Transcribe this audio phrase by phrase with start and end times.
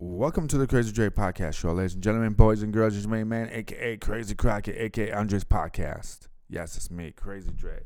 [0.00, 2.96] Welcome to the Crazy Dre Podcast Show, ladies and gentlemen, boys and girls.
[2.96, 6.28] It's my man, aka Crazy Crockett, aka Andres Podcast.
[6.48, 7.80] Yes, it's me, Crazy Dre.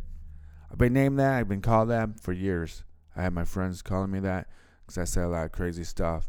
[0.70, 1.32] I've been named that.
[1.32, 2.84] I've been called that for years.
[3.16, 4.48] I had my friends calling me that
[4.82, 6.28] because I say a lot of crazy stuff.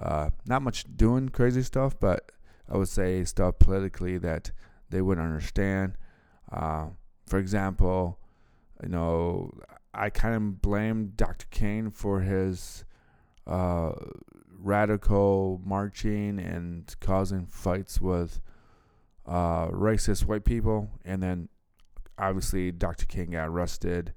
[0.00, 2.30] Uh, not much doing crazy stuff, but
[2.72, 4.52] I would say stuff politically that
[4.88, 5.94] they wouldn't understand.
[6.52, 6.90] Uh,
[7.26, 8.20] for example,
[8.84, 9.50] you know,
[9.92, 11.46] I kind of blame Dr.
[11.50, 12.84] Kane for his
[13.48, 13.94] uh,
[14.58, 18.40] radical marching and causing fights with
[19.26, 20.90] uh, racist white people.
[21.04, 21.48] And then
[22.18, 23.06] obviously Dr.
[23.06, 24.12] King got arrested,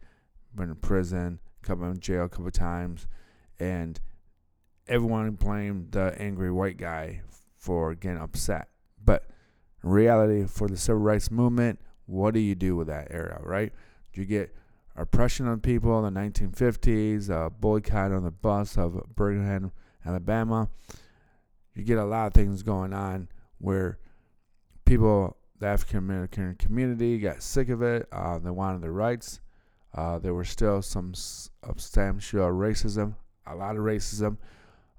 [0.56, 3.08] went in prison, come in jail a couple times,
[3.60, 4.00] and
[4.88, 7.22] everyone blamed the angry white guy
[7.58, 8.70] for getting upset.
[9.04, 9.26] But
[9.84, 13.72] in reality, for the civil rights movement, what do you do with that era, right?
[14.14, 14.54] Do you get
[14.96, 19.72] oppression on people in the 1950s, a boycott on the bus of Birmingham,
[20.06, 20.70] Alabama.
[21.76, 23.30] You get a lot of things going on
[23.60, 23.98] where
[24.86, 28.08] people, the African American community, got sick of it.
[28.12, 29.40] Uh, they wanted their rights.
[29.94, 34.38] Uh, there were still some substantial racism, a lot of racism,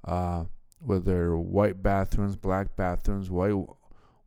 [0.05, 0.45] uh,
[0.85, 3.55] with their white bathrooms, black bathrooms, white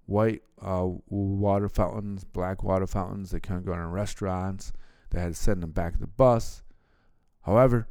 [0.08, 3.32] white uh, water fountains, black water fountains.
[3.32, 4.72] They couldn't go in restaurants.
[5.12, 6.64] They had to send them back of the bus.
[7.42, 7.88] However,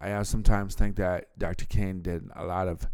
[0.00, 1.66] I sometimes think that Dr.
[1.66, 2.88] King did a lot of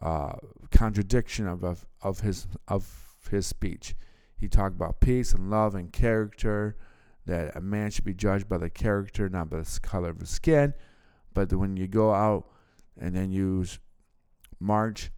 [0.00, 0.32] uh,
[0.70, 3.94] contradiction of, of of his of his speech.
[4.36, 6.76] He talked about peace and love and character.
[7.26, 10.30] That a man should be judged by the character, not by the color of his
[10.30, 10.74] skin.
[11.34, 12.46] But when you go out
[12.98, 13.64] and then you
[14.60, 15.10] march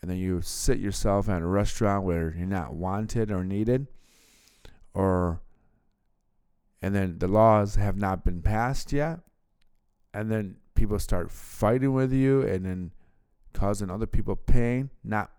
[0.00, 3.88] and then you sit yourself at a restaurant where you're not wanted or needed,
[4.94, 5.40] or
[6.80, 9.20] and then the laws have not been passed yet,
[10.16, 12.90] and then people start fighting with you and then
[13.52, 15.30] causing other people pain, not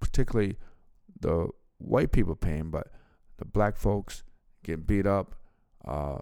[0.00, 0.56] particularly
[1.20, 1.48] the
[1.78, 2.88] white people pain, but
[3.38, 4.24] the black folks
[4.62, 5.34] get beat up,
[5.86, 6.18] uh,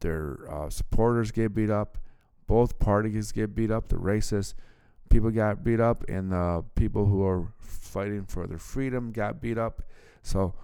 [0.00, 1.96] their uh, supporters get beat up,
[2.46, 4.52] both parties get beat up, the racist
[5.08, 9.56] people got beat up, and the people who are fighting for their freedom got beat
[9.56, 9.82] up.
[10.22, 10.54] So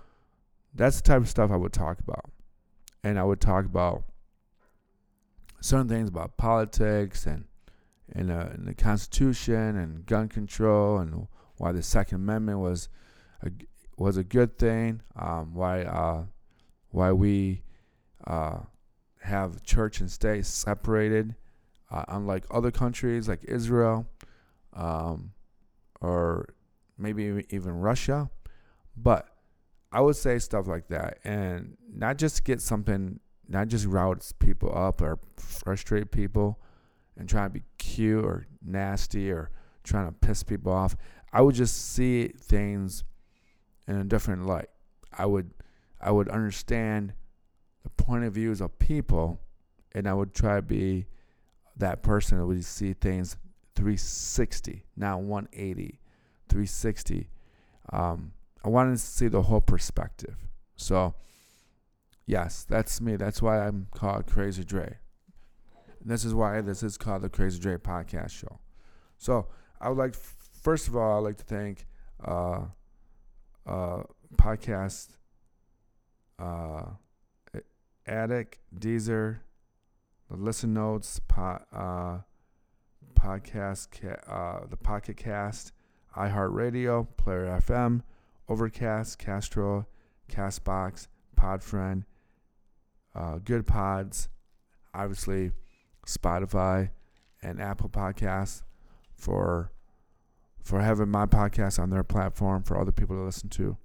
[0.75, 2.31] that's the type of stuff I would talk about.
[3.03, 4.05] And I would talk about
[5.65, 7.47] certain things about politics and
[8.13, 11.27] and, uh, and the Constitution and gun control and
[11.57, 12.91] why the Second Amendment was
[13.43, 13.51] a,
[13.97, 15.01] was a good thing.
[15.17, 16.25] Um, why uh,
[16.91, 17.63] why we
[18.27, 18.59] uh,
[19.23, 21.35] have church and state separated,
[21.91, 24.07] uh, unlike other countries like Israel
[24.75, 25.33] um,
[26.03, 26.51] or
[26.99, 28.29] maybe even Russia.
[28.97, 29.29] But
[29.91, 34.77] I would say stuff like that, and not just get something not just routes people
[34.77, 36.61] up or frustrate people
[37.17, 39.51] and try to be cute or nasty or
[39.83, 40.97] trying to piss people off.
[41.33, 43.05] I would just see things
[43.87, 44.69] in a different light.
[45.17, 45.51] I would
[46.01, 47.15] I would understand
[47.83, 49.41] the point of views of people
[49.95, 51.07] and I would try to be
[51.77, 53.37] that person that would see things
[53.77, 56.01] 360, not 180,
[56.49, 57.29] 360.
[57.93, 58.33] Um,
[58.65, 60.37] I wanted to see the whole perspective.
[60.77, 61.15] So
[62.27, 63.17] Yes, that's me.
[63.17, 64.99] That's why I'm called Crazy Dre.
[66.05, 68.59] This is why this is called the Crazy Dre Podcast Show.
[69.19, 69.49] So
[69.81, 71.87] I would like, first of all, I'd like to thank
[72.25, 72.63] uh,
[73.67, 74.03] uh,
[74.37, 75.09] podcast
[76.39, 76.83] uh,
[78.07, 79.39] Addict, Deezer,
[80.31, 82.19] the Listen Notes, po- uh,
[83.15, 85.73] podcast, ca- uh, the Pocket Cast,
[86.17, 88.03] iHeartRadio, Player FM,
[88.49, 89.87] Overcast, Castro,
[90.31, 91.09] Castbox,
[91.39, 92.05] Podfriend,
[93.15, 94.29] uh, Goodpods,
[94.93, 95.53] obviously
[96.07, 96.91] Spotify
[97.43, 98.63] and Apple Podcasts
[99.17, 99.71] for
[100.63, 103.77] for having my podcast on their platform for other people to listen to.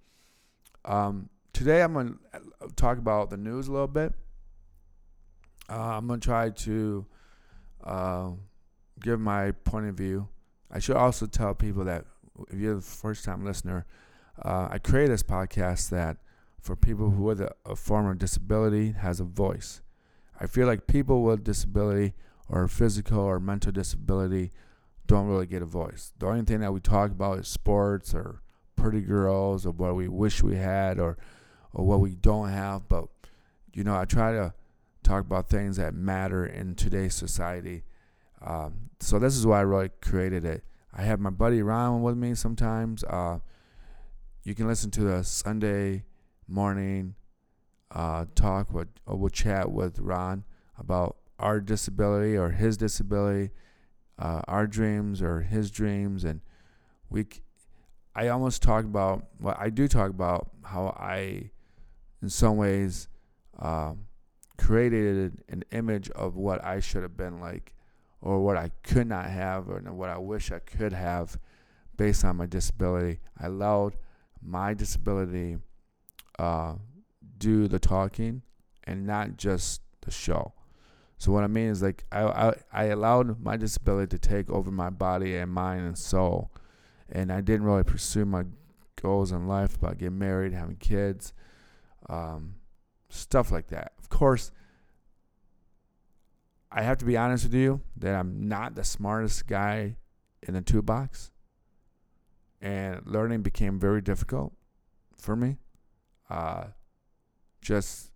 [0.86, 4.14] Um, today I'm going to talk about the news a little bit.
[5.70, 7.06] Uh, I'm going to try to
[7.84, 8.30] uh,
[9.02, 10.30] give my point of view.
[10.72, 12.06] I should also tell people that
[12.50, 13.86] if you're the first time listener,
[14.42, 16.18] uh, I created this podcast that
[16.62, 19.82] for people who with a, a form of disability has a voice.
[20.40, 22.14] I feel like people with disability
[22.48, 24.52] or physical or mental disability
[25.08, 26.14] don't really get a voice.
[26.20, 28.42] The only thing that we talk about is sports or
[28.76, 31.18] pretty girls or what we wish we had or
[31.74, 32.88] or what we don't have.
[32.88, 33.06] But
[33.74, 34.54] you know, I try to
[35.04, 37.84] talk about things that matter in today's society.
[38.42, 40.64] Um, so this is why I really created it.
[40.94, 43.04] I have my buddy Ron with me sometimes.
[43.04, 43.40] Uh,
[44.44, 46.04] you can listen to the Sunday
[46.50, 47.16] morning
[47.92, 50.44] uh, talk with or we'll chat with Ron
[50.78, 53.52] about our disability or his disability,
[54.18, 56.42] uh, our dreams or his dreams, and
[57.10, 57.26] we
[58.16, 61.52] I almost talk about well I do talk about how I
[62.22, 63.08] in some ways
[63.58, 64.06] um,
[64.58, 67.74] created an image of what I should have been like
[68.22, 71.38] or what I could not have or what I wish I could have
[71.96, 73.20] based on my disability.
[73.40, 73.96] I allowed
[74.42, 75.58] my disability
[76.40, 76.76] uh,
[77.38, 78.42] do the talking
[78.86, 80.54] and not just the show.
[81.18, 84.72] So what I mean is like I, I I allowed my disability to take over
[84.72, 86.50] my body and mind and soul,
[87.10, 88.46] and I didn't really pursue my
[89.02, 91.34] goals in life about getting married, having kids,
[92.08, 92.56] um,
[93.10, 93.92] stuff like that.
[94.00, 94.52] Of course,
[96.72, 99.98] I have to be honest with you that I'm not the smartest guy
[100.42, 101.32] in the toolbox,
[102.62, 104.54] and learning became very difficult
[105.18, 105.58] for me.
[106.30, 106.66] Uh,
[107.62, 108.12] just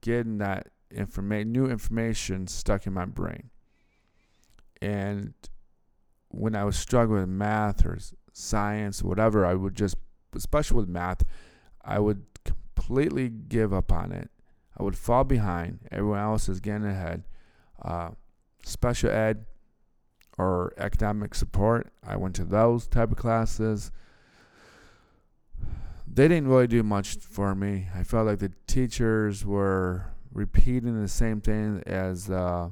[0.00, 3.50] getting that information, new information stuck in my brain.
[4.80, 5.34] And
[6.28, 7.98] when I was struggling with math or
[8.32, 9.96] science, or whatever, I would just,
[10.34, 11.22] especially with math,
[11.84, 14.30] I would completely give up on it.
[14.78, 15.80] I would fall behind.
[15.90, 17.24] Everyone else is getting ahead.
[17.80, 18.10] Uh,
[18.64, 19.44] special ed
[20.38, 23.90] or academic support, I went to those type of classes.
[26.14, 27.88] They didn't really do much for me.
[27.94, 32.70] I felt like the teachers were repeating the same thing as uh,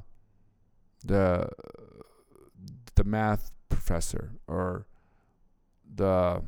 [1.03, 1.49] the
[2.93, 4.85] the math professor or
[5.95, 6.43] the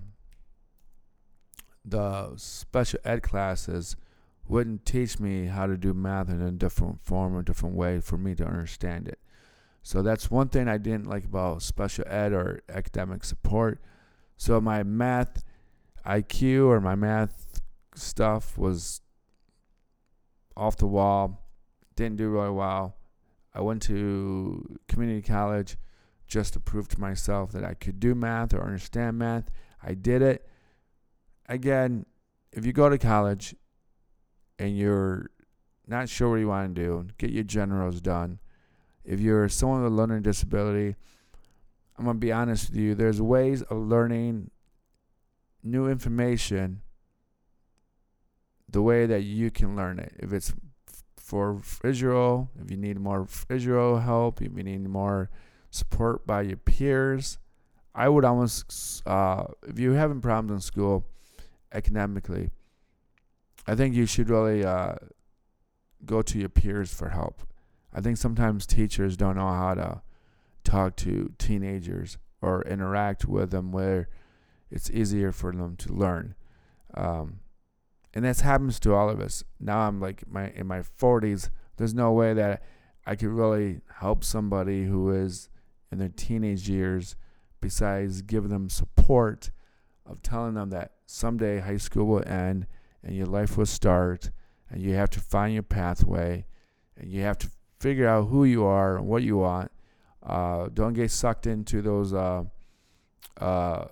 [1.83, 3.95] the special ed classes
[4.47, 7.99] wouldn't teach me how to do math in a different form or a different way
[7.99, 9.19] for me to understand it.
[9.81, 13.81] So that's one thing I didn't like about special ed or academic support.
[14.37, 15.43] So my math
[16.05, 17.61] IQ or my math
[17.95, 19.01] stuff was
[20.55, 21.47] off the wall.
[21.95, 22.97] Didn't do really well.
[23.53, 25.77] I went to community college
[26.27, 29.49] just to prove to myself that I could do math or understand math.
[29.81, 30.47] I did it.
[31.47, 32.05] Again,
[32.51, 33.55] if you go to college
[34.57, 35.29] and you're
[35.87, 38.39] not sure what you want to do, get your generals done.
[39.03, 40.95] If you're someone with a learning disability,
[41.97, 44.49] I'm going to be honest with you, there's ways of learning
[45.63, 46.81] new information
[48.69, 50.13] the way that you can learn it.
[50.19, 50.53] If it's
[51.17, 55.29] for visual, if you need more visual help, if you need more
[55.71, 57.37] support by your peers,
[57.95, 61.05] I would almost, uh, if you're having problems in school
[61.71, 62.49] academically,
[63.67, 64.95] I think you should really uh,
[66.05, 67.41] go to your peers for help.
[67.93, 70.01] I think sometimes teachers don't know how to
[70.63, 74.09] talk to teenagers or interact with them where
[74.73, 76.33] it's easier for them to learn.
[76.95, 77.41] Um,
[78.13, 79.43] and this happens to all of us.
[79.59, 81.49] Now I'm like my in my 40s.
[81.77, 82.63] There's no way that
[83.05, 85.49] I could really help somebody who is
[85.91, 87.15] in their teenage years
[87.61, 89.51] besides giving them support
[90.05, 92.65] of telling them that someday high school will end
[93.03, 94.31] and your life will start
[94.69, 96.45] and you have to find your pathway
[96.97, 97.49] and you have to
[97.79, 99.71] figure out who you are and what you want.
[100.21, 102.43] Uh, don't get sucked into those uh,
[103.39, 103.85] uh,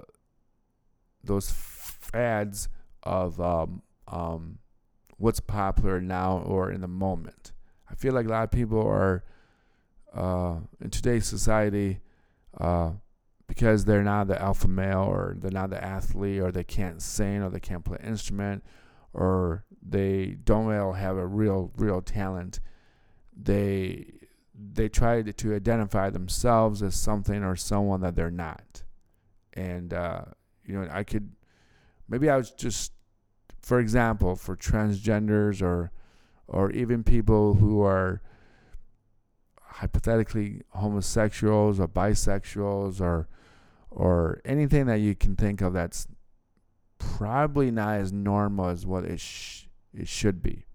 [1.24, 2.70] those fads
[3.04, 4.60] of um, um,
[5.18, 7.52] what's popular now or in the moment.
[7.90, 9.24] I feel like a lot of people are
[10.14, 12.00] uh, in today's society
[12.60, 12.92] uh,
[13.48, 17.42] because they're not the alpha male or they're not the athlete or they can't sing
[17.42, 18.64] or they can't play instrument
[19.14, 22.60] or they don't really have a real real talent.
[23.36, 24.06] They
[24.54, 28.84] they try to identify themselves as something or someone that they're not,
[29.54, 30.26] and uh,
[30.66, 31.32] you know I could
[32.08, 32.92] maybe I was just
[33.62, 35.92] for example, for transgenders or
[36.48, 38.22] or even people who are
[39.62, 43.28] hypothetically homosexuals or bisexuals or
[43.90, 46.08] or anything that you can think of that's
[46.98, 50.66] probably not as normal as what it sh- it should be.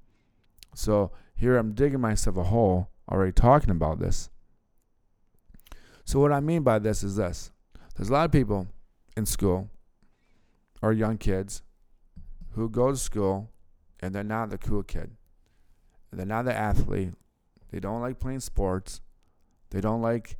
[0.75, 4.31] So here I'm digging myself a hole already talking about this.
[6.05, 7.50] So what I mean by this is this.
[7.97, 8.69] There's a lot of people
[9.16, 9.71] in school
[10.87, 11.62] or young kids
[12.52, 13.50] who go to school
[13.99, 15.11] and they're not the cool kid.
[16.12, 17.14] They're not the athlete.
[17.73, 19.00] They don't like playing sports.
[19.71, 20.38] They don't like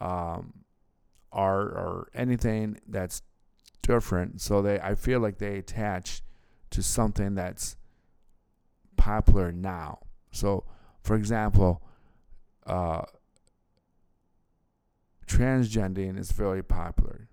[0.00, 0.64] um,
[1.32, 3.22] art or anything that's
[3.82, 4.40] different.
[4.40, 6.22] So they, I feel like they attach
[6.70, 7.76] to something that's
[8.96, 9.98] popular now.
[10.30, 10.64] So,
[11.02, 11.82] for example,
[12.64, 13.02] uh,
[15.26, 17.28] transgendering is very popular,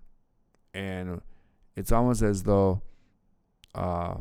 [0.74, 1.20] and
[1.76, 2.82] it's almost as though
[3.74, 4.14] uh,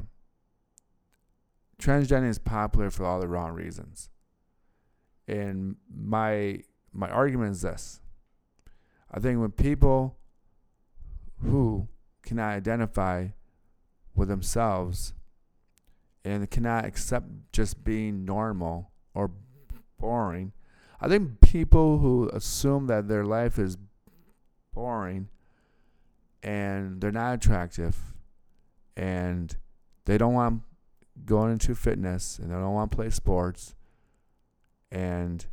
[1.79, 4.10] transgender is popular for all the wrong reasons.
[5.27, 6.62] And my
[6.93, 8.01] my argument is this.
[9.10, 10.17] I think when people
[11.41, 11.88] who
[12.24, 13.27] cannot identify
[14.15, 15.13] with themselves
[16.24, 19.31] and cannot accept just being normal or
[20.00, 20.53] boring.
[21.00, 23.77] I think people who assume that their life is
[24.74, 25.29] boring
[26.43, 27.98] and they're not attractive
[28.95, 29.55] and
[30.05, 30.62] they don't want
[31.25, 33.75] going into fitness and they don't want to play sports
[34.91, 35.45] and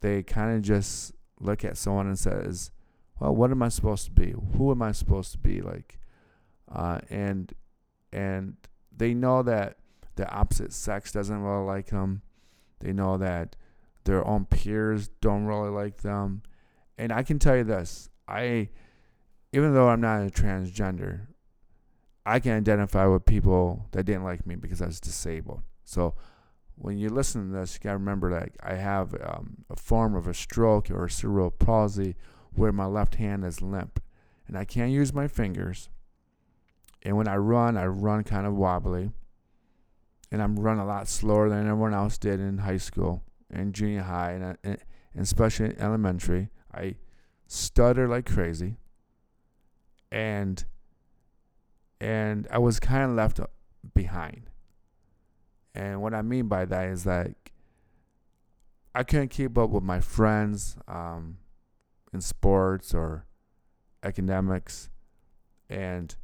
[0.00, 2.70] they kind of just look at someone and says
[3.18, 4.34] well what am i supposed to be?
[4.56, 5.60] Who am i supposed to be?
[5.60, 5.98] Like
[6.72, 7.52] uh, and
[8.12, 8.56] and
[8.96, 9.76] they know that
[10.16, 12.22] the opposite sex doesn't really like them.
[12.80, 13.56] They know that
[14.04, 16.42] their own peers don't really like them.
[16.98, 18.68] And i can tell you this i
[19.52, 21.26] even though i'm not a transgender
[22.26, 25.62] I can identify with people that didn't like me because I was disabled.
[25.84, 26.14] So
[26.76, 30.26] when you listen to this, you gotta remember that I have um, a form of
[30.26, 32.16] a stroke or a cerebral palsy
[32.54, 34.02] where my left hand is limp,
[34.46, 35.88] and I can't use my fingers.
[37.02, 39.10] And when I run, I run kind of wobbly,
[40.30, 44.02] and I'm run a lot slower than everyone else did in high school and junior
[44.02, 44.78] high, and, and,
[45.14, 46.50] and especially elementary.
[46.72, 46.96] I
[47.46, 48.76] stutter like crazy,
[50.10, 50.64] and
[52.00, 53.40] and I was kind of left
[53.94, 54.50] behind.
[55.74, 57.52] And what I mean by that is like
[58.94, 61.38] I couldn't keep up with my friends um,
[62.12, 63.26] in sports or
[64.02, 64.90] academics,
[65.68, 66.14] and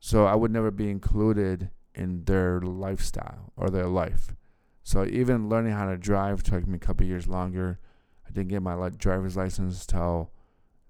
[0.00, 4.34] so I would never be included in their lifestyle or their life.
[4.82, 7.78] So even learning how to drive took me a couple years longer.
[8.26, 10.32] I didn't get my driver's license till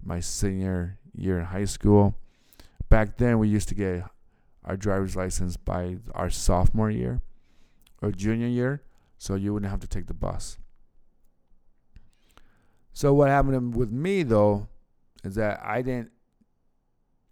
[0.03, 2.15] my senior year in high school
[2.91, 4.03] back then we used to get
[4.63, 7.21] our driver's license by our sophomore year
[8.01, 8.83] or junior year,
[9.17, 10.57] so you wouldn't have to take the bus.
[12.93, 14.67] So what happened with me though
[15.23, 16.11] is that I didn't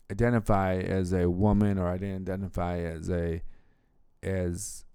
[0.10, 3.44] identify as a woman or I didn't identify as a
[4.24, 4.86] as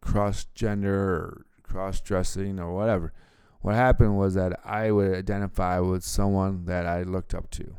[0.00, 3.12] cross gender or cross dressing or whatever.
[3.60, 7.76] What happened was that I would identify with someone that I looked up to.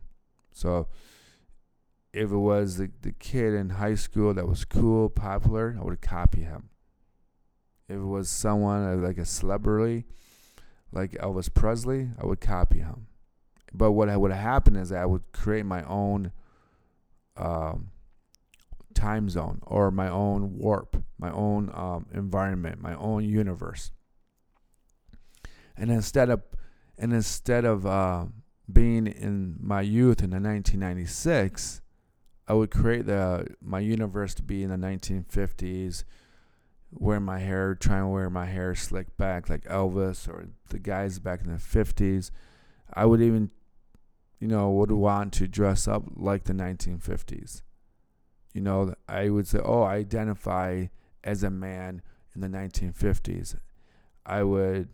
[0.60, 0.88] So
[2.12, 6.01] if it was the, the kid in high school that was cool, popular, I would
[6.01, 6.70] copy him.
[7.88, 10.06] If it was someone uh, like a celebrity,
[10.92, 13.08] like Elvis Presley, I would copy him.
[13.74, 16.34] But what would happen is I would create my own
[17.38, 17.92] um,
[18.94, 23.92] time zone or my own warp, my own um, environment, my own universe.
[25.78, 26.42] And instead of,
[26.98, 28.25] and instead of uh,
[28.72, 31.82] being in my youth in the 1996,
[32.48, 36.04] I would create the my universe to be in the 1950s,
[36.92, 41.20] wear my hair, trying to wear my hair slicked back like Elvis or the guys
[41.20, 42.32] back in the 50s.
[42.94, 43.52] I would even,
[44.40, 47.62] you know, would want to dress up like the 1950s.
[48.54, 50.88] You know, I would say, oh, I identify
[51.24, 52.02] as a man
[52.34, 53.58] in the 1950s.
[54.26, 54.90] I would,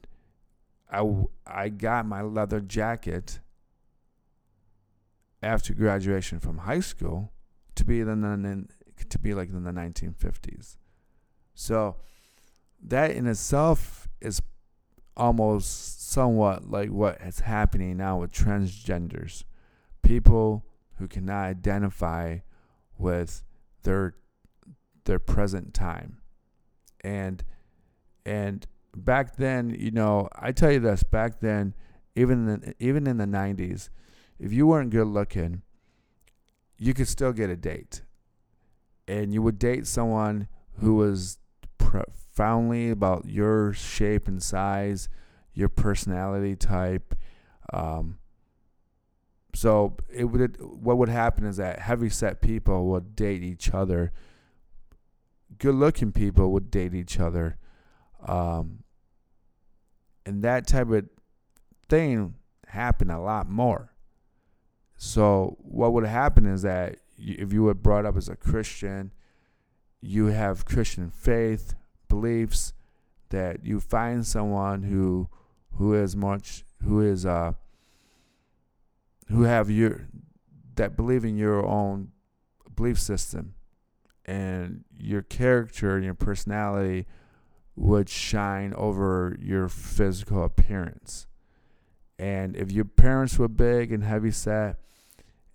[0.91, 1.09] I,
[1.47, 3.39] I got my leather jacket
[5.45, 7.31] after graduation from high school
[7.75, 8.65] to be the
[9.09, 10.77] to be like in the 1950s.
[11.53, 11.97] So
[12.83, 14.41] that in itself is
[15.15, 19.43] almost somewhat like what is happening now with transgenders,
[20.01, 20.65] people
[20.97, 22.39] who cannot identify
[22.97, 23.43] with
[23.83, 24.15] their
[25.05, 26.17] their present time,
[27.01, 27.43] and
[28.25, 31.75] and back then, you know, I tell you this, back then,
[32.15, 33.89] even in, even in the 90s,
[34.39, 35.61] if you weren't good looking
[36.77, 38.01] you could still get a date.
[39.07, 40.47] And you would date someone
[40.79, 41.37] who was
[41.77, 45.09] profoundly about your shape and size,
[45.53, 47.15] your personality type.
[47.71, 48.17] Um,
[49.53, 54.11] so it would what would happen is that heavy set people would date each other.
[55.57, 57.57] Good looking people would date each other.
[58.25, 58.83] Um,
[60.25, 61.07] and that type of
[61.87, 62.33] thing
[62.67, 63.94] happened a lot more.
[64.97, 69.11] So what would happen is that if you were brought up as a Christian,
[70.01, 71.75] you have Christian faith,
[72.07, 72.73] beliefs,
[73.29, 75.27] that you find someone who
[75.73, 77.53] who is much who is uh
[79.27, 80.07] who have your
[80.75, 82.11] that believe in your own
[82.75, 83.55] belief system
[84.25, 87.05] and your character and your personality
[87.75, 91.27] would shine over your physical appearance.
[92.17, 94.79] And if your parents were big and heavy set,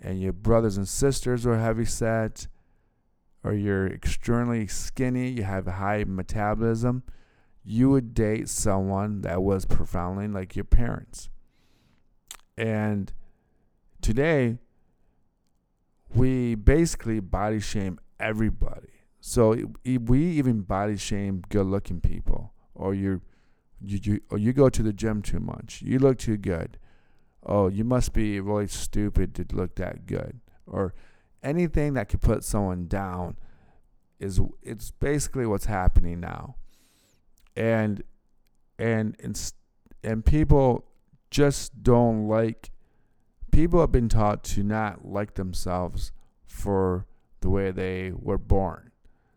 [0.00, 2.46] and your brothers and sisters were heavy set,
[3.42, 7.02] or you're extremely skinny, you have a high metabolism,
[7.64, 11.28] you would date someone that was profoundly like your parents.
[12.56, 13.12] And
[14.02, 14.58] today,
[16.14, 18.88] we basically body shame everybody.
[19.20, 23.20] So we even body shame good-looking people, or you,
[23.84, 25.82] you, you, or you go to the gym too much.
[25.82, 26.78] You look too good.
[27.44, 30.94] Oh, you must be really stupid to look that good, or
[31.42, 33.36] anything that could put someone down.
[34.18, 36.56] Is it's basically what's happening now,
[37.56, 38.02] and
[38.78, 39.52] and and
[40.04, 40.84] and people
[41.30, 42.70] just don't like.
[43.50, 46.12] People have been taught to not like themselves
[46.46, 47.06] for
[47.40, 48.90] the way they were born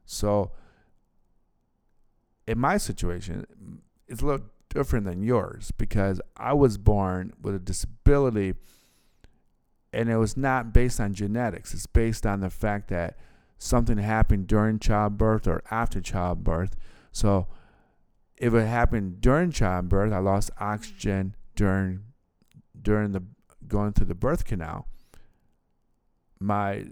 [0.06, 0.52] so,
[2.46, 3.46] in my situation,
[4.14, 8.54] it's a little different than yours because I was born with a disability
[9.92, 11.74] and it was not based on genetics.
[11.74, 13.18] It's based on the fact that
[13.58, 16.76] something happened during childbirth or after childbirth.
[17.12, 17.48] So,
[18.38, 22.02] if it happened during childbirth, I lost oxygen during
[22.80, 23.24] during the
[23.68, 24.88] going through the birth canal.
[26.40, 26.86] My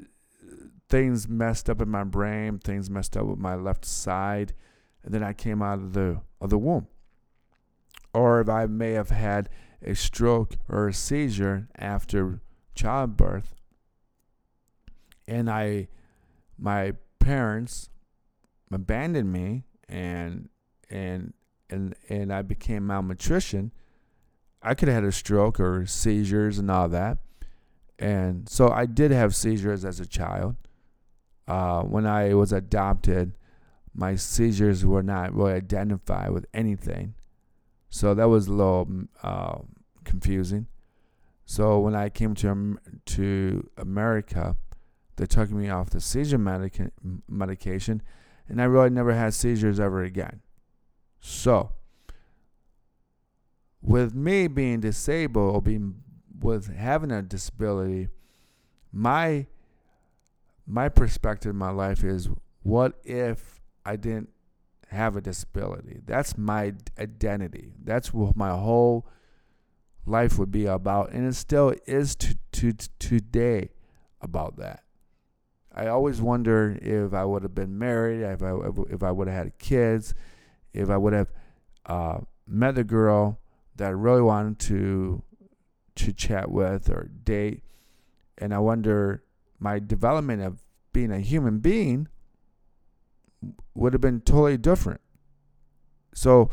[0.90, 4.54] things messed up in my brain, things messed up with my left side,
[5.04, 6.88] and then I came out of the of the womb.
[8.14, 9.50] Or if I may have had
[9.82, 12.42] a stroke or a seizure after
[12.76, 13.56] childbirth,
[15.28, 15.88] and I
[16.58, 17.90] my parents
[18.72, 20.50] abandoned me and
[20.90, 21.34] and
[21.70, 23.72] and and I became malnutrition,
[24.62, 27.20] I could have had a stroke or seizures and all that.
[27.98, 30.56] And so I did have seizures as a child.
[31.48, 33.34] Uh, when I was adopted,
[33.94, 37.14] my seizures were not really identified with anything.
[37.92, 38.90] So that was a little
[39.22, 39.60] uh,
[40.06, 40.68] confusing.
[41.46, 44.56] So when I came to to America,
[45.18, 46.92] they took me off the seizure medica-
[47.28, 48.02] medication,
[48.48, 50.40] and I really never had seizures ever again.
[51.20, 51.74] So,
[53.82, 55.96] with me being disabled or being
[56.40, 58.08] with having a disability,
[58.94, 59.48] my
[60.66, 62.30] my perspective in my life is
[62.64, 64.30] what if I didn't
[64.92, 66.02] have a disability?
[66.06, 67.74] That's my identity.
[67.84, 69.08] That's what my whole
[70.06, 71.12] life would be about.
[71.12, 73.72] And it still is to, to, to today
[74.22, 74.84] about that.
[75.74, 78.54] I always wonder if I would have been married, if I,
[78.90, 80.14] if I would have had kids,
[80.74, 81.32] if I would have
[81.86, 83.40] uh, met the girl
[83.78, 85.24] that I really wanted to
[85.94, 87.64] to chat with or date.
[88.38, 89.24] And I wonder
[89.60, 92.08] my development of being a human being
[93.74, 95.02] would have been totally different.
[96.14, 96.50] So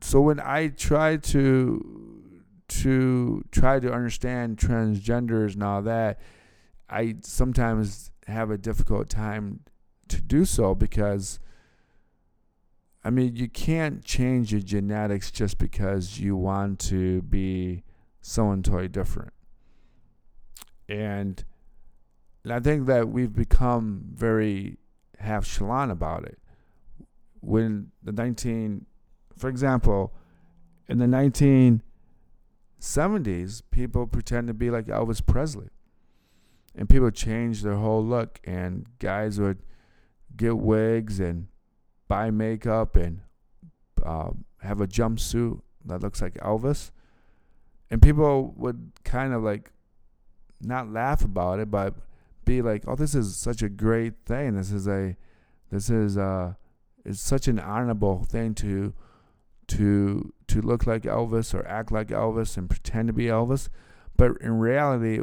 [0.00, 2.32] so when I try to
[2.68, 6.20] to try to understand transgenders and all that,
[6.88, 9.60] I sometimes have a difficult time
[10.08, 11.38] to do so because
[13.04, 17.84] I mean, you can't change your genetics just because you want to be
[18.20, 19.32] someone totally different
[20.88, 21.44] and
[22.46, 24.78] and I think that we've become very
[25.18, 26.38] half chalant about it.
[27.40, 28.86] When the 19,
[29.36, 30.14] for example,
[30.88, 35.70] in the 1970s, people pretend to be like Elvis Presley.
[36.72, 39.58] And people changed their whole look, and guys would
[40.36, 41.48] get wigs and
[42.06, 43.22] buy makeup and
[44.04, 44.30] uh,
[44.60, 46.92] have a jumpsuit that looks like Elvis.
[47.90, 49.72] And people would kind of like
[50.60, 51.96] not laugh about it, but
[52.46, 54.56] be like, "Oh, this is such a great thing.
[54.56, 55.16] This is a,
[55.70, 56.54] this is uh,
[57.04, 58.94] it's such an honorable thing to,
[59.68, 63.68] to to look like Elvis or act like Elvis and pretend to be Elvis."
[64.16, 65.20] But in reality,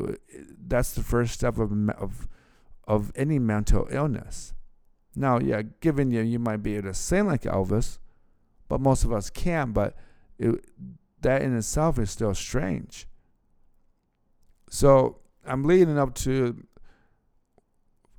[0.68, 2.28] that's the first step of of
[2.88, 4.54] of any mental illness.
[5.16, 8.00] Now, yeah, given you, you might be able to sing like Elvis,
[8.68, 9.74] but most of us can't.
[9.74, 9.96] But
[10.38, 10.66] it,
[11.22, 13.08] that in itself is still strange.
[14.70, 16.64] So I'm leading up to.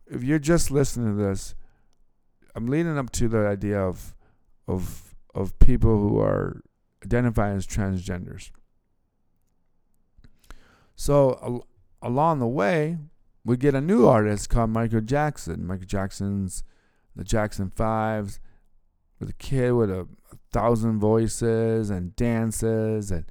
[0.07, 1.55] If you're just listening to this,
[2.55, 4.15] I'm leading up to the idea of,
[4.69, 6.63] of, of people who are
[7.05, 8.51] identifying as transgenders.
[10.95, 11.67] So al-
[12.03, 12.99] along the way,
[13.45, 15.67] we get a new artist called Michael Jackson.
[15.67, 16.63] Michael Jackson's
[17.17, 18.41] the Jackson Fives,
[19.21, 20.01] with a kid with a,
[20.33, 23.25] a thousand voices and dances and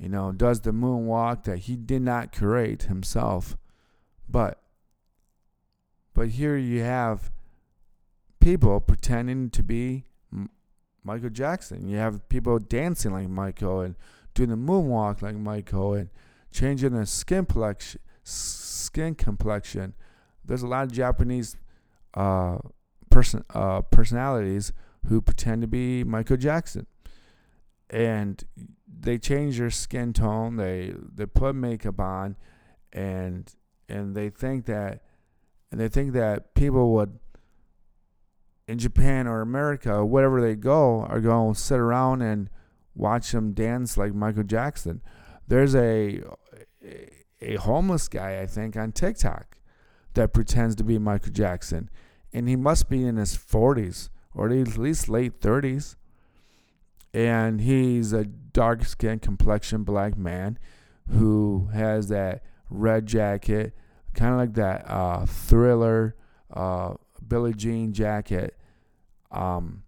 [0.00, 3.56] you know, does the moonwalk that he did not create himself.
[4.28, 4.62] But
[6.18, 7.30] but here you have
[8.40, 10.02] people pretending to be
[11.04, 11.88] Michael Jackson.
[11.88, 13.94] You have people dancing like Michael and
[14.34, 16.10] doing the moonwalk like Michael and
[16.50, 18.00] changing their skin complexion.
[18.24, 19.94] Skin complexion.
[20.44, 21.56] There's a lot of Japanese
[22.14, 22.58] uh,
[23.10, 24.72] person uh, personalities
[25.06, 26.88] who pretend to be Michael Jackson,
[27.90, 28.42] and
[28.88, 30.56] they change their skin tone.
[30.56, 32.34] They they put makeup on,
[32.92, 33.54] and
[33.88, 35.04] and they think that
[35.70, 37.18] and they think that people would
[38.66, 42.50] in Japan or America, wherever they go, are going to sit around and
[42.94, 45.00] watch them dance like Michael Jackson.
[45.46, 46.22] There's a
[47.40, 49.58] a homeless guy, I think, on TikTok
[50.14, 51.88] that pretends to be Michael Jackson,
[52.32, 55.96] and he must be in his 40s or at least late 30s.
[57.14, 60.58] And he's a dark skinned complexion black man
[61.08, 63.74] who has that red jacket,
[64.18, 66.16] kind of like that uh, thriller
[66.52, 66.94] uh,
[67.26, 68.58] Billie Jean jacket.
[69.30, 69.84] Um,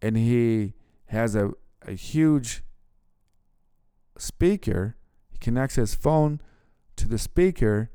[0.00, 0.72] and he
[1.06, 1.52] has a,
[1.86, 2.62] a huge
[4.16, 4.96] speaker.
[5.30, 6.40] He connects his phone
[6.96, 7.90] to the speaker,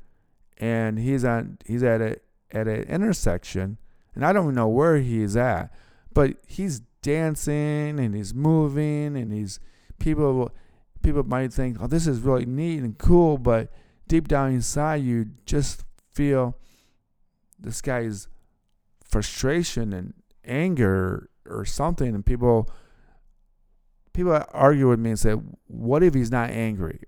[0.56, 2.16] and he's on he's at a
[2.52, 3.78] at an intersection,
[4.14, 5.72] and I don't know where he's at,
[6.12, 9.58] but he's dancing and he's moving and he's
[9.98, 10.50] people
[11.02, 13.72] people might think, oh, this is really neat and cool, but
[14.10, 16.58] deep down inside you just feel
[17.60, 18.26] this guy's
[19.04, 22.12] frustration and anger or something.
[22.12, 22.68] And people
[24.12, 25.34] people argue with me and say
[25.68, 27.00] what if he's not angry?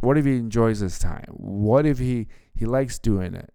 [0.00, 1.26] What if he enjoys his time?
[1.28, 3.52] What if he he likes doing it?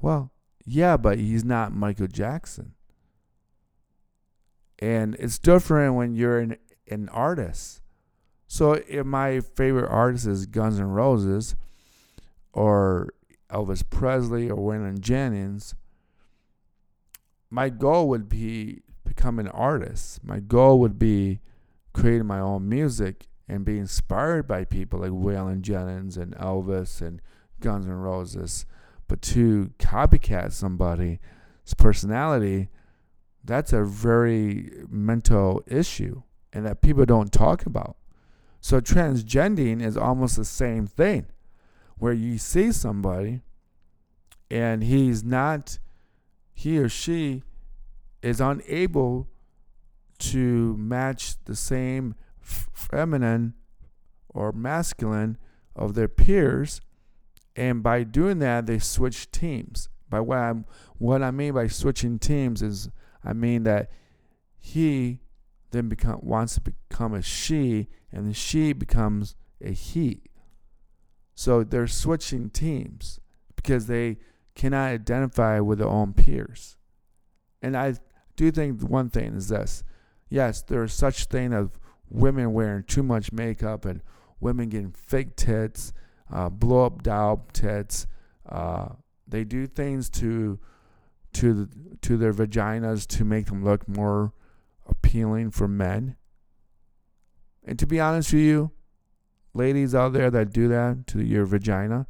[0.00, 0.30] Well
[0.66, 2.74] yeah but he's not michael jackson.
[4.78, 6.56] And it's different when you're an,
[6.86, 7.80] an artist.
[8.46, 11.54] So if my favorite artist is guns n' roses
[12.52, 13.12] or
[13.50, 15.74] elvis presley or waylon jennings
[17.50, 20.22] my goal would be become an artist.
[20.24, 21.40] My goal would be
[21.92, 27.20] creating my own music and be inspired by people like Waylon Jennings and Elvis and
[27.58, 28.64] Guns N' Roses.
[29.08, 31.18] But to copycat somebody's
[31.76, 32.68] personality,
[33.44, 37.96] that's a very mental issue and that people don't talk about.
[38.60, 41.26] So transgending is almost the same thing,
[42.00, 43.42] where you see somebody
[44.50, 45.78] and he's not
[46.52, 47.42] he or she
[48.22, 49.28] is unable
[50.18, 53.54] to match the same feminine
[54.28, 55.36] or masculine
[55.76, 56.80] of their peers.
[57.54, 59.88] And by doing that they switch teams.
[60.08, 60.54] By what i
[60.98, 62.88] what i mean by switching teams is
[63.22, 63.90] i mean that
[64.58, 65.20] he
[65.70, 70.22] then become wants to become a she and the she becomes a he
[71.40, 73.18] so they're switching teams
[73.56, 74.18] because they
[74.54, 76.76] cannot identify with their own peers.
[77.62, 77.94] And I
[78.36, 79.82] do think one thing is this.
[80.28, 84.02] Yes, there's such thing of women wearing too much makeup and
[84.38, 85.94] women getting fake tits,
[86.30, 88.06] uh, blow up doll tits.
[88.46, 88.90] Uh,
[89.26, 90.58] they do things to
[91.32, 91.70] to
[92.02, 94.34] to their vaginas to make them look more
[94.86, 96.16] appealing for men.
[97.64, 98.72] And to be honest with you,
[99.54, 102.06] ladies out there that do that to your vagina,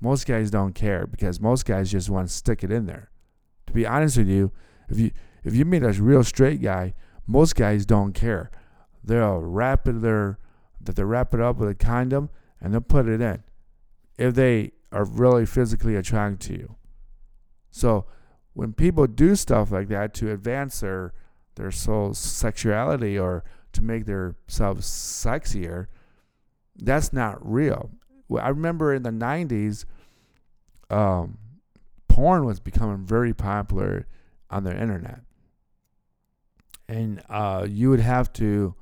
[0.00, 3.10] most guys don't care because most guys just want to stick it in there.
[3.66, 4.52] To be honest with you,
[4.88, 5.10] if you
[5.44, 6.94] if you meet a real straight guy,
[7.26, 8.50] most guys don't care.
[9.04, 10.38] They'll wrap it their
[10.80, 13.42] that they wrap it up with a condom and they'll put it in
[14.16, 16.76] if they are really physically attracted to you.
[17.70, 18.06] So
[18.54, 21.12] when people do stuff like that to advance their
[21.56, 25.88] their soul sexuality or to make themselves sexier,
[26.78, 27.90] that's not real.
[28.36, 29.84] I remember in the 90s,
[30.90, 31.38] um,
[32.08, 34.06] porn was becoming very popular
[34.50, 35.20] on the internet.
[36.88, 38.74] And uh, you would have to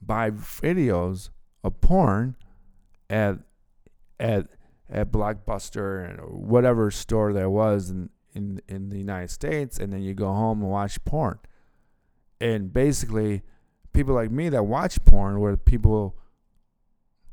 [0.00, 1.30] buy videos
[1.64, 2.36] of porn
[3.10, 3.38] at
[4.20, 4.46] at
[4.90, 10.02] at Blockbuster or whatever store there was in, in in the United States, and then
[10.02, 11.40] you go home and watch porn.
[12.40, 13.42] And basically,
[13.92, 16.16] people like me that watch porn were people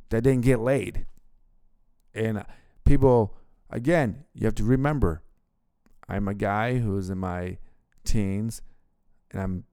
[0.09, 1.05] that didn't get laid.
[2.13, 2.45] And
[2.85, 3.35] people,
[3.69, 5.21] again, you have to remember,
[6.07, 7.57] I'm a guy who's in my
[8.03, 8.61] teens,
[9.31, 9.63] and I'm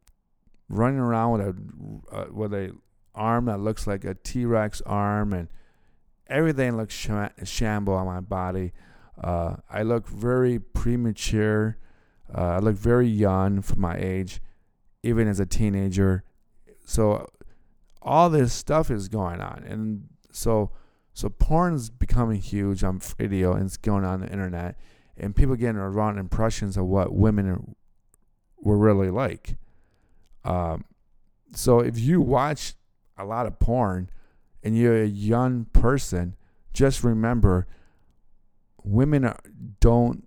[0.69, 2.73] running around with a uh, with a
[3.15, 5.49] arm that looks like a T Rex arm, and
[6.27, 8.73] everything looks sh- shamble on my body.
[9.23, 11.77] Uh, I look very premature.
[12.35, 14.41] Uh, I look very young for my age,
[15.03, 16.25] even as a teenager.
[16.87, 17.29] So
[18.01, 20.71] all this stuff is going on, and so
[21.15, 24.77] so porn's becoming huge on video and it's going on the internet,
[25.17, 27.75] and people getting wrong impressions of what women
[28.57, 29.57] were really like.
[30.45, 30.85] Um,
[31.55, 32.75] so if you watch
[33.19, 34.11] a lot of porn
[34.63, 36.37] and you're a young person,
[36.73, 37.67] just remember
[38.83, 39.33] women
[39.81, 40.27] don't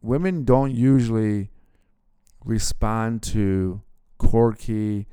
[0.00, 1.50] women don't usually
[2.44, 3.82] respond to
[4.16, 5.06] quirky,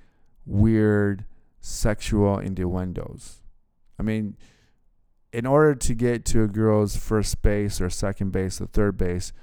[0.45, 1.25] weird,
[1.59, 3.41] sexual innuendos.
[3.99, 4.37] I mean,
[5.31, 9.33] in order to get to a girl's first base or second base or third base,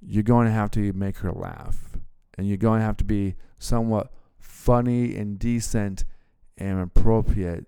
[0.00, 1.96] you're going to have to make her laugh.
[2.36, 6.04] And you're going to have to be somewhat funny and decent
[6.58, 7.66] and appropriate.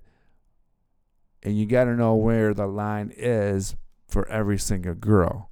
[1.43, 5.51] And you got to know where the line is for every single girl.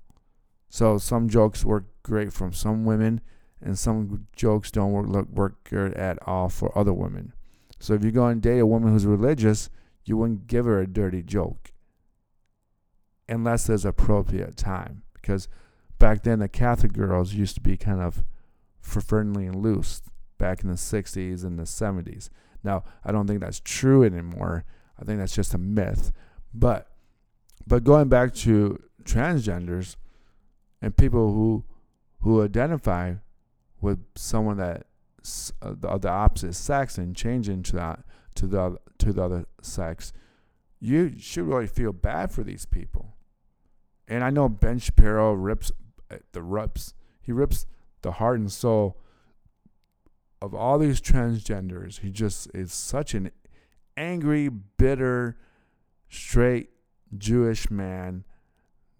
[0.69, 3.21] So some jokes work great from some women,
[3.63, 7.33] and some jokes don't work, work good at all for other women.
[7.79, 9.71] So if you're going to date a woman who's religious,
[10.07, 11.73] you wouldn't give her a dirty joke
[13.29, 15.03] unless there's appropriate time.
[15.15, 15.49] Because
[15.99, 18.25] back then, the Catholic girls used to be kind of
[18.81, 20.01] friendly and loose
[20.39, 22.31] back in the 60s and the 70s.
[22.63, 24.65] Now, I don't think that's true anymore.
[25.01, 26.13] I think that's just a myth.
[26.55, 26.89] But
[27.67, 29.97] but going back to transgenders
[30.81, 31.65] and people who
[32.21, 33.15] who identify
[33.81, 34.87] with someone that
[35.61, 38.01] uh, the, the opposite sex and change into that
[38.37, 40.13] to the to the other sex,
[40.81, 43.15] you should really feel bad for these people.
[44.09, 45.73] And I know Ben Shapiro rips
[46.11, 47.67] uh, the rips he rips
[48.03, 49.01] the heart and soul
[50.41, 52.01] of all these transgenders.
[52.01, 53.33] He just is such an
[53.97, 55.37] angry, bitter,
[56.09, 56.71] straight
[57.17, 58.25] Jewish man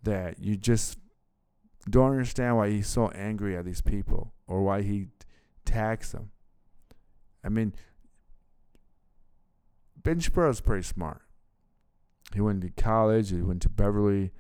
[0.03, 0.99] that you just
[1.89, 5.07] don't understand why he's so angry at these people or why he
[5.65, 6.31] attacks them.
[7.45, 7.75] I mean,
[10.07, 11.21] Ben is pretty smart.
[12.33, 13.31] He went to college.
[13.31, 14.31] He went to Beverly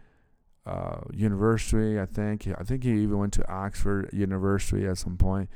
[0.64, 2.46] uh, University, I think.
[2.57, 5.50] I think he even went to Oxford University at some point.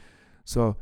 [0.44, 0.76] So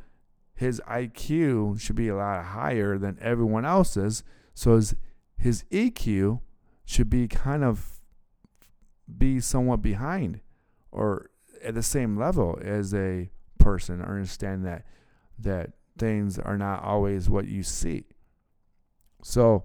[0.54, 4.24] his IQ should be a lot higher than everyone else's.
[4.54, 4.96] So his
[5.36, 6.40] his EQ
[6.86, 8.00] should be kind of
[9.18, 10.40] be somewhat behind
[10.90, 11.28] or
[11.62, 14.86] at the same level as a person understand that
[15.38, 18.06] that things are not always what you see
[19.28, 19.64] so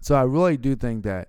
[0.00, 1.28] so i really do think that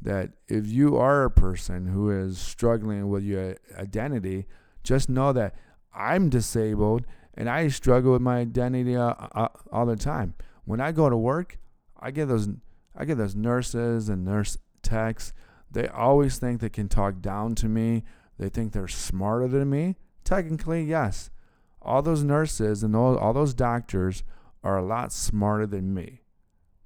[0.00, 4.46] that if you are a person who is struggling with your identity
[4.82, 5.54] just know that
[5.94, 10.92] i'm disabled and i struggle with my identity uh, uh, all the time when i
[10.92, 11.58] go to work
[12.00, 12.48] i get those
[12.96, 15.32] I get those nurses and nurse techs.
[15.70, 18.04] They always think they can talk down to me.
[18.38, 19.96] They think they're smarter than me.
[20.22, 21.30] Technically, yes.
[21.82, 24.22] All those nurses and all, all those doctors
[24.62, 26.20] are a lot smarter than me.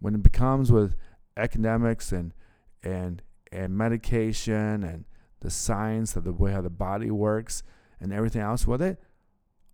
[0.00, 0.96] When it becomes with
[1.37, 2.34] academics and
[2.82, 5.04] and and medication and
[5.40, 7.62] the science of the way how the body works
[8.00, 9.00] and everything else with it,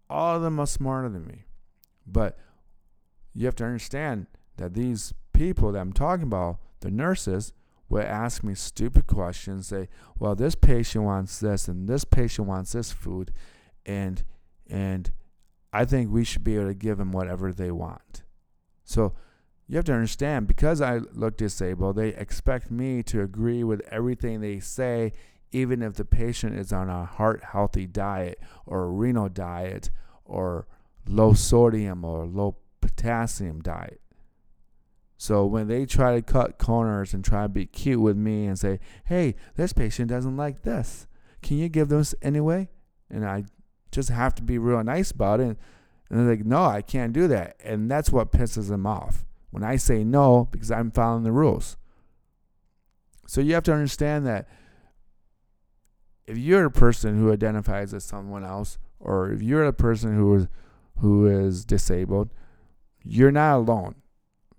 [0.09, 1.45] all of them are smarter than me.
[2.07, 2.39] But
[3.33, 7.53] you have to understand that these people that I'm talking about, the nurses,
[7.89, 9.67] will ask me stupid questions.
[9.67, 13.33] Say, "Well, this patient wants this, and this patient wants this food,
[13.85, 14.23] and
[14.67, 15.13] and
[15.73, 18.23] I think we should be able to give them whatever they want."
[18.85, 19.15] So
[19.67, 24.41] you have to understand because I look disabled, they expect me to agree with everything
[24.41, 25.13] they say,
[25.53, 29.91] even if the patient is on a heart healthy diet or a renal diet
[30.25, 30.67] or
[31.09, 34.01] low sodium or low potassium diet.
[35.17, 38.59] So when they try to cut corners and try to be cute with me and
[38.59, 41.07] say, "Hey, this patient doesn't like this.
[41.41, 42.69] Can you give this anyway?"
[43.09, 43.45] and I
[43.93, 45.57] just have to be real nice about it,
[46.11, 49.63] and they're like, "No, I can't do that," and that's what pisses them off when
[49.63, 51.77] I say no because I'm following the rules.
[53.27, 54.49] So you have to understand that
[56.27, 60.35] if you're a person who identifies as someone else, or if you're a person who
[60.35, 60.49] is
[60.99, 62.31] who is disabled,
[63.03, 63.97] you're not alone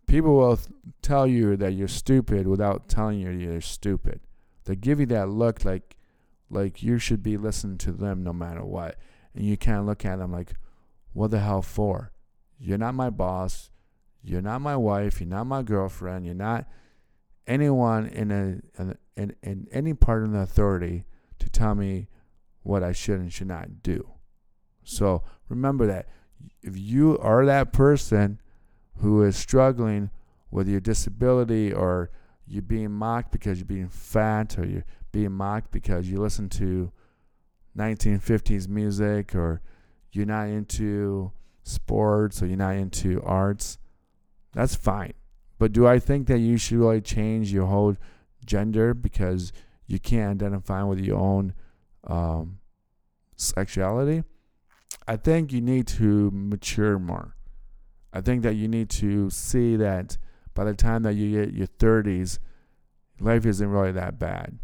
[0.08, 0.60] People will
[1.02, 4.22] tell you that you're stupid without telling you you're stupid.
[4.66, 5.96] They give you that look like
[6.50, 8.98] like you should be listening to them no matter what.
[9.34, 10.54] And you kind of look at them like,
[11.14, 12.12] what the hell for?
[12.60, 13.72] You're not my boss.
[14.26, 15.20] You're not my wife.
[15.20, 16.26] You're not my girlfriend.
[16.26, 16.68] You're not
[17.48, 21.06] anyone in a in, in any part of the authority
[21.40, 22.08] to tell me
[22.64, 24.10] what I should and should not do.
[24.84, 26.08] So remember that
[26.62, 28.42] if you are that person
[28.98, 30.10] who is struggling
[30.52, 32.10] with your disability or
[32.48, 36.92] you're being mocked because you're being fat or you're being mocked because you listen to
[37.78, 39.62] 1950s music or
[40.12, 41.32] you're not into
[41.64, 43.78] sports or you're not into arts,
[44.56, 45.14] that's fine.
[45.60, 47.96] But do I think that you should really change your whole
[48.46, 49.52] gender because
[49.86, 51.54] you can't identify with your own
[52.06, 52.60] um,
[53.36, 54.24] sexuality?
[55.08, 57.36] I think you need to mature more.
[58.12, 60.18] I think that you need to see that
[60.54, 62.40] by the time that you get your 30s,
[63.20, 64.58] life isn't really that bad.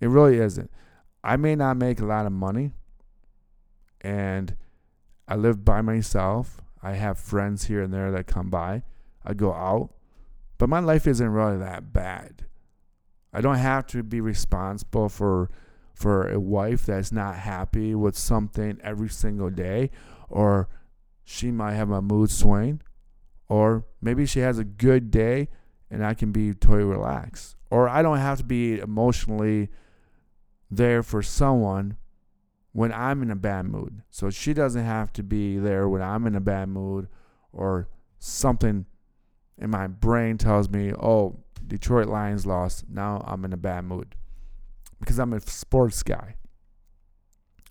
[0.00, 0.70] It really isn't.
[1.22, 2.72] I may not make a lot of money
[4.00, 4.56] and
[5.26, 6.62] I live by myself.
[6.82, 8.84] I have friends here and there that come by.
[9.24, 9.90] I go out,
[10.58, 12.46] but my life isn't really that bad.
[13.32, 15.50] I don't have to be responsible for
[15.94, 19.90] for a wife that's not happy with something every single day
[20.28, 20.68] or
[21.24, 22.80] she might have a mood swing
[23.48, 25.48] or maybe she has a good day
[25.90, 29.70] and I can be totally relaxed or I don't have to be emotionally
[30.70, 31.96] there for someone
[32.72, 34.02] when I'm in a bad mood.
[34.08, 37.08] So she doesn't have to be there when I'm in a bad mood
[37.52, 38.86] or something
[39.60, 42.84] in my brain tells me, oh, Detroit Lions lost.
[42.88, 44.14] Now I'm in a bad mood
[45.00, 46.36] because I'm a sports guy.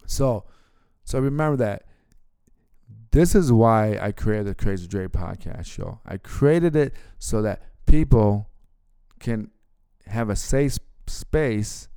[0.06, 0.46] So,
[1.04, 1.84] so remember that
[3.12, 6.00] this is why I created the Crazy Dre podcast show.
[6.06, 8.50] I created it so that people
[9.20, 9.50] can
[10.06, 11.88] have a safe space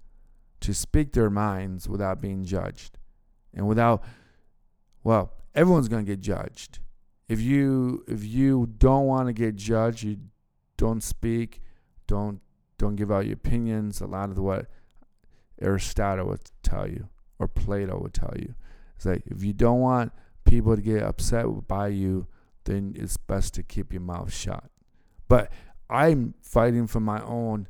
[0.61, 2.98] to speak their minds without being judged
[3.55, 4.03] and without
[5.03, 6.79] well everyone's going to get judged
[7.30, 10.18] if you if you don't want to get judged you
[10.76, 11.62] don't speak
[12.08, 12.40] don't
[12.76, 14.00] don't give out your opinions.
[14.00, 14.66] A lot of what
[15.62, 18.54] aristotle would tell you or plato would tell you
[18.96, 20.12] it's like if you don't want
[20.44, 22.26] people to get upset by you
[22.64, 24.64] then it's best to keep your mouth shut.
[25.28, 25.52] But
[25.88, 27.68] i'm fighting for my own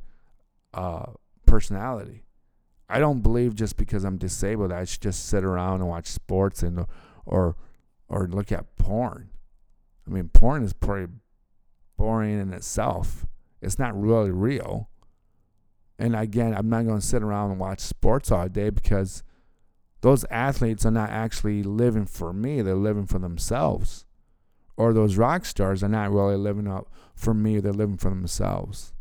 [0.73, 1.11] uh,
[1.45, 2.23] personality.
[2.89, 6.63] I don't believe just because I'm disabled I should just sit around and watch sports
[6.63, 6.87] and
[7.27, 7.55] or
[8.07, 9.30] or look at porn.
[10.07, 11.11] I mean, porn is pretty
[11.97, 13.25] boring in itself.
[13.61, 14.89] It's not really real.
[15.99, 19.23] And again, I'm not going to sit around and watch sports all day because
[20.01, 22.61] those athletes are not actually living for me.
[22.61, 24.05] They're living for themselves.
[24.77, 27.59] Or those rock stars are not really living up for me.
[27.59, 28.93] They're living for themselves.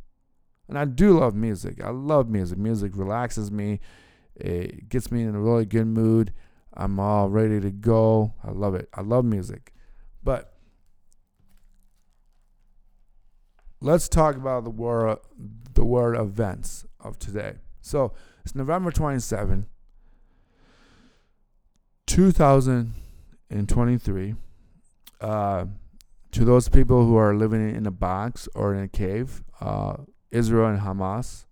[0.68, 1.82] And I do love music.
[1.82, 2.58] I love music.
[2.58, 3.80] Music relaxes me.
[4.36, 6.32] It gets me in a really good mood.
[6.74, 8.34] I'm all ready to go.
[8.44, 8.88] I love it.
[8.94, 9.72] I love music.
[10.22, 10.49] But
[13.80, 15.20] let's talk about the war
[15.74, 17.56] the word events of today.
[17.80, 18.12] So
[18.44, 19.66] it's November 27,
[22.06, 24.34] 2023.
[25.20, 25.66] Uh,
[26.32, 29.96] to those people who are living in a box or in a cave, uh,
[30.30, 31.44] Israel and Hamas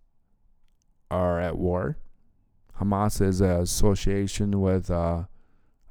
[1.10, 1.96] are at war.
[2.80, 5.24] Hamas is an association with uh,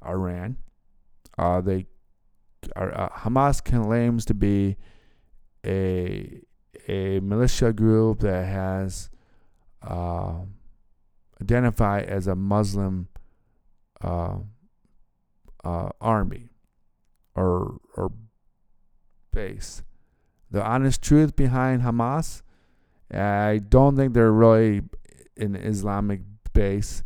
[0.04, 0.56] Iran.
[1.36, 1.86] Uh, they
[2.74, 4.76] uh, Hamas claims to be
[5.68, 6.40] a
[6.88, 9.10] a militia group that has
[9.82, 10.36] uh,
[11.42, 13.08] identified as a Muslim
[14.00, 14.36] uh,
[15.64, 16.48] uh, army
[17.34, 18.10] or or
[19.32, 19.82] base.
[20.50, 22.42] The honest truth behind Hamas
[23.12, 24.82] I don't think they're really
[25.36, 26.20] an Islamic
[26.52, 27.02] base.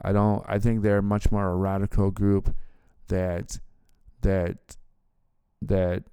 [0.00, 0.44] I don't.
[0.48, 2.54] I think they're much more a radical group
[3.08, 3.58] that
[4.22, 4.76] that
[5.62, 6.04] that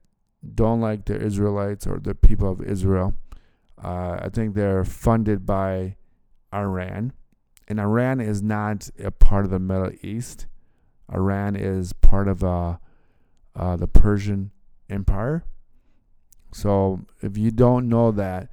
[0.53, 3.13] don't like the Israelites or the people of Israel.
[3.83, 5.95] Uh, I think they're funded by
[6.53, 7.13] Iran,
[7.67, 10.47] and Iran is not a part of the Middle East.
[11.13, 12.77] Iran is part of uh,
[13.55, 14.51] uh, the Persian
[14.89, 15.43] Empire.
[16.53, 18.49] So if you don't know that,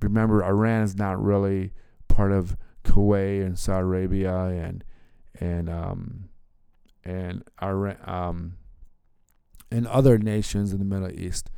[0.00, 1.72] remember Iran is not really
[2.08, 4.84] part of Kuwait and Saudi Arabia and
[5.38, 6.28] and um,
[7.04, 8.54] and Iran um,
[9.72, 11.50] and other nations in the Middle East.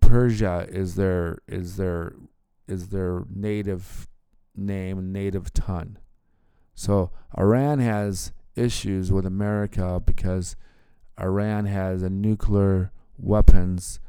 [0.00, 2.14] Persia is their is their
[2.66, 4.08] is their native
[4.56, 5.98] name, native tongue.
[6.74, 10.56] So Iran has issues with America because
[11.20, 14.00] Iran has a nuclear weapons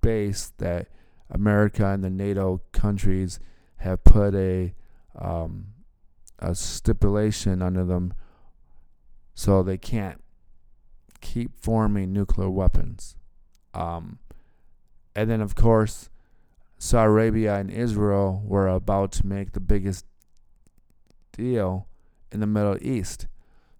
[0.00, 0.88] base that
[1.30, 3.38] America and the NATO countries
[3.76, 4.74] have put a
[5.18, 5.66] um,
[6.38, 8.14] a stipulation under them
[9.34, 10.22] so they can't
[11.20, 13.16] keep forming nuclear weapons.
[13.74, 14.18] Um,
[15.14, 16.08] and then, of course,
[16.78, 20.06] Saudi Arabia and Israel were about to make the biggest
[21.32, 21.86] deal
[22.32, 23.26] in the Middle East.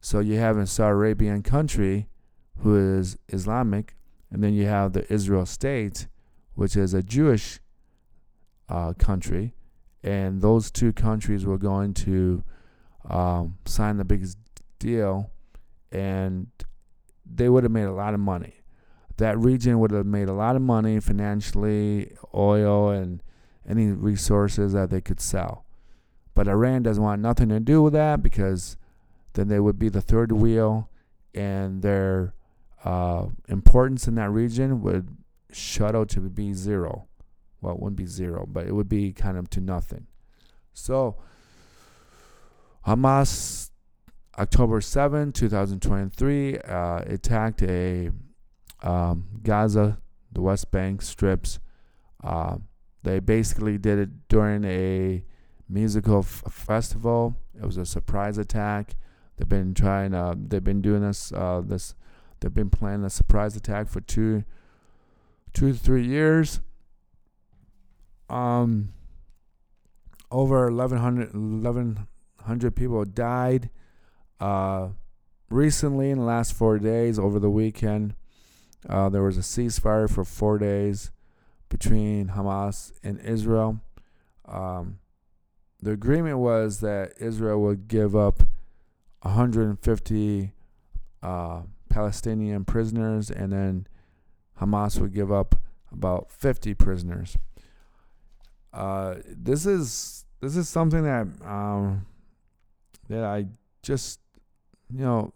[0.00, 2.08] So you have a Saudi Arabian country
[2.58, 3.96] who is Islamic,
[4.30, 6.06] and then you have the Israel state
[6.60, 7.58] which is a Jewish
[8.68, 9.54] uh, country,
[10.02, 12.44] and those two countries were going to
[13.08, 14.36] um, sign the biggest
[14.78, 15.30] deal,
[15.90, 16.48] and
[17.32, 18.54] they would have made a lot of money.
[19.16, 23.22] That region would have made a lot of money financially, oil, and
[23.68, 25.64] any resources that they could sell.
[26.34, 28.76] But Iran doesn't want nothing to do with that because
[29.34, 30.88] then they would be the third wheel,
[31.34, 32.34] and their
[32.84, 35.16] uh, importance in that region would
[35.52, 37.06] shuttle to be zero.
[37.60, 40.06] Well, it wouldn't be zero, but it would be kind of to nothing.
[40.72, 41.16] So,
[42.86, 43.69] Hamas,
[44.38, 48.10] October 7, 2023, uh, attacked a
[48.82, 49.98] um, Gaza,
[50.32, 51.58] the West Bank strips,
[52.22, 52.56] uh,
[53.02, 55.24] They basically did it during a
[55.68, 57.36] musical f- festival.
[57.54, 58.94] It was a surprise attack.
[59.36, 60.14] They've been trying.
[60.14, 61.32] Uh, they've been doing this.
[61.32, 61.94] Uh, this.
[62.40, 64.44] They've been planning a surprise attack for two,
[65.52, 66.60] two to three years.
[68.28, 68.92] Um.
[70.30, 73.68] Over 1,100, 1,100 people died.
[74.40, 74.88] Uh,
[75.50, 78.14] recently, in the last four days, over the weekend,
[78.88, 81.10] uh, there was a ceasefire for four days
[81.68, 83.80] between Hamas and Israel.
[84.46, 84.98] Um,
[85.82, 88.42] the agreement was that Israel would give up
[89.22, 90.52] 150
[91.22, 93.86] uh, Palestinian prisoners, and then
[94.60, 95.56] Hamas would give up
[95.92, 97.36] about 50 prisoners.
[98.72, 102.06] Uh, this is this is something that um,
[103.08, 103.46] that I
[103.82, 104.20] just
[104.92, 105.32] you know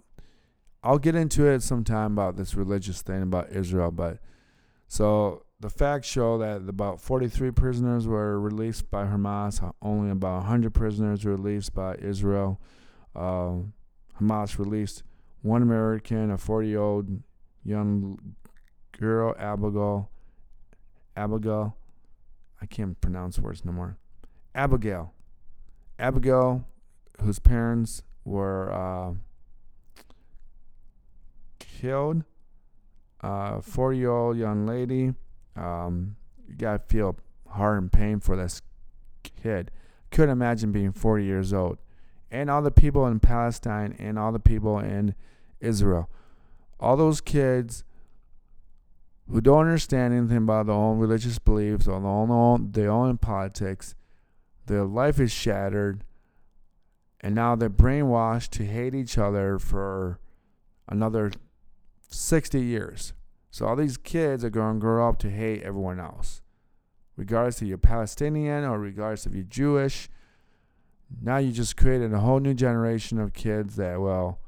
[0.82, 4.18] I'll get into it sometime about this religious thing about Israel, but
[4.86, 9.72] so the facts show that about 43 prisoners were released by Hamas.
[9.80, 12.60] Only about 100 prisoners were released by Israel.
[13.16, 13.60] Uh,
[14.20, 15.02] Hamas released
[15.40, 17.22] one American, a 40-year-old
[17.64, 18.18] young
[18.92, 20.10] girl, Abigail.
[21.16, 21.76] Abigail.
[22.60, 23.96] I can't pronounce words no more.
[24.54, 25.14] Abigail.
[25.98, 26.66] Abigail,
[27.22, 29.14] whose parents were uh,
[31.84, 32.24] killed.
[33.20, 35.12] Uh, four-year-old young lady.
[35.56, 36.16] Um,
[36.48, 37.16] you got to feel
[37.48, 38.62] heart and pain for this
[39.22, 39.70] kid.
[40.10, 41.78] Couldn't imagine being 40 years old.
[42.30, 45.14] And all the people in Palestine and all the people in
[45.60, 46.08] Israel.
[46.80, 47.84] All those kids
[49.30, 53.94] who don't understand anything about their own religious beliefs or their own, their own politics.
[54.66, 56.04] Their life is shattered.
[57.20, 60.18] And now they're brainwashed to hate each other for
[60.88, 61.30] another
[62.14, 63.12] 60 years.
[63.50, 66.42] So all these kids are going to grow up to hate everyone else,
[67.16, 70.08] regardless if you're Palestinian or regardless if you're Jewish.
[71.22, 74.40] Now you just created a whole new generation of kids that will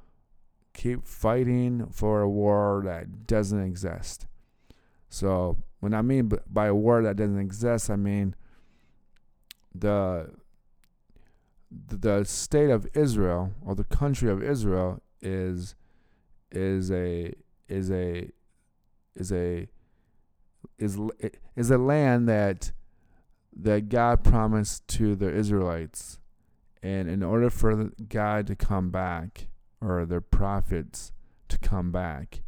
[0.75, 4.27] keep fighting for a war that doesn't exist.
[5.09, 8.35] So when I mean by a war that doesn't exist, I mean
[9.75, 10.31] the
[11.71, 15.75] the state of Israel or the country of Israel is
[16.51, 17.33] is a
[17.69, 18.31] is a
[19.14, 19.69] is a
[20.79, 20.99] is
[21.55, 22.73] is a land that
[23.59, 26.19] that God promised to the Israelites,
[26.83, 29.49] and in order for God to come back
[29.81, 31.12] or their prophets
[31.49, 32.43] to come back,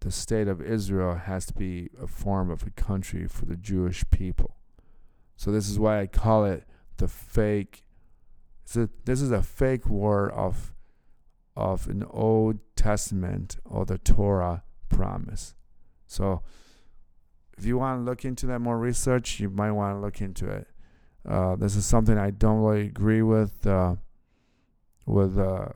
[0.00, 4.04] the state of Israel has to be a form of a country for the Jewish
[4.10, 4.56] people.
[5.36, 6.64] So this is why I call it
[6.96, 7.84] the fake.
[8.64, 10.74] So this is a fake war of
[11.56, 15.54] of an Old Testament or the Torah promise.
[16.06, 16.42] So
[17.56, 20.48] if you want to look into that more research, you might want to look into
[20.48, 20.68] it.
[21.26, 23.96] Uh, this is something I don't really agree with uh,
[25.06, 25.68] with uh,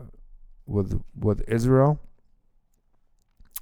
[0.66, 1.99] with with Israel.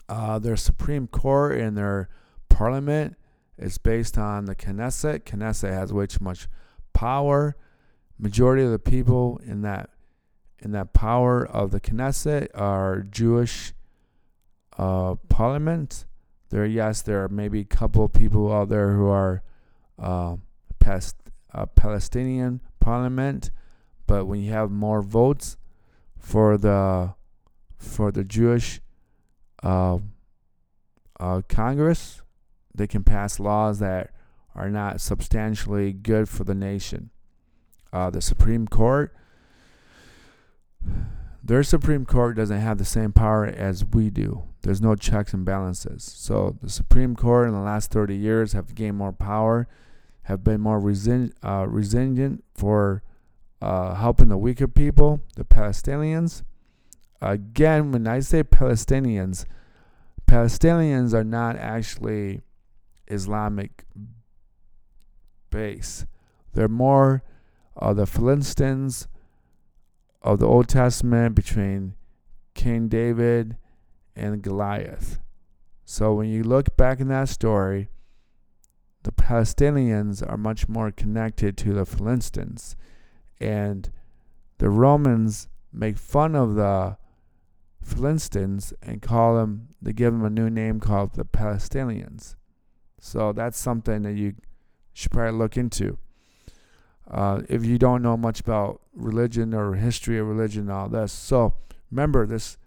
[0.08, 2.08] Uh, their Supreme Court and their
[2.48, 3.16] Parliament
[3.56, 5.20] is based on the Knesset.
[5.20, 6.48] Knesset has way too much
[6.92, 7.56] power.
[8.18, 9.90] Majority of the people in that
[10.60, 13.72] in that power of the Knesset our Jewish
[14.76, 16.06] uh, parliament.
[16.50, 19.42] There, yes, there are maybe a couple people out there who are
[19.98, 20.36] uh,
[20.78, 21.16] past,
[21.52, 23.50] uh, Palestinian parliament,
[24.06, 25.56] but when you have more votes
[26.16, 27.14] for the
[27.76, 28.80] for the Jewish
[29.62, 29.98] uh,
[31.20, 32.22] uh, Congress,
[32.74, 34.10] they can pass laws that
[34.54, 37.10] are not substantially good for the nation.
[37.92, 39.14] The Supreme Court
[41.42, 44.44] their Supreme Court doesn't have the same power as we do.
[44.62, 46.04] There's no checks and balances.
[46.04, 49.66] So the Supreme Court in the last 30 years have gained more power,
[50.24, 53.02] have been more resilient, uh, resilient for
[53.62, 56.42] uh, helping the weaker people, the Palestinians.
[57.22, 59.46] Again, when I say Palestinians,
[60.26, 62.42] Palestinians are not actually
[63.06, 63.84] Islamic
[65.50, 66.04] base.
[66.52, 67.22] They're more
[67.76, 69.08] uh, the Philistines
[70.28, 71.94] of the Old Testament between
[72.52, 73.56] King David
[74.14, 75.20] and Goliath.
[75.86, 77.88] So when you look back in that story,
[79.04, 82.76] the Palestinians are much more connected to the Philistines.
[83.40, 83.90] And
[84.58, 86.98] the Romans make fun of the
[87.82, 92.34] Philistines and call them, they give them a new name called the Palestinians.
[93.00, 94.34] So that's something that you
[94.92, 95.96] should probably look into.
[97.10, 101.12] Uh, if you don't know much about religion or history of religion and all this.
[101.12, 101.54] So
[101.90, 102.58] remember, this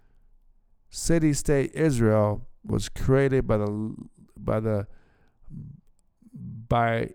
[0.90, 3.94] city state Israel was created by the
[4.36, 4.86] by the
[6.68, 7.10] by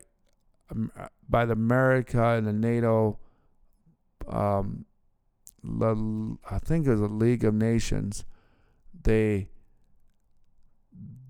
[0.71, 0.91] um,
[1.27, 3.19] by the America and the NATO.
[4.27, 4.85] Um,
[5.63, 8.23] I think it was the League of Nations.
[9.03, 9.49] They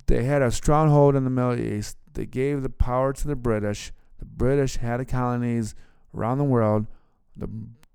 [0.05, 1.97] they had a stronghold in the Middle East.
[2.13, 3.91] They gave the power to the British.
[4.19, 5.75] The British had colonies
[6.15, 6.87] around the world.
[7.35, 7.49] The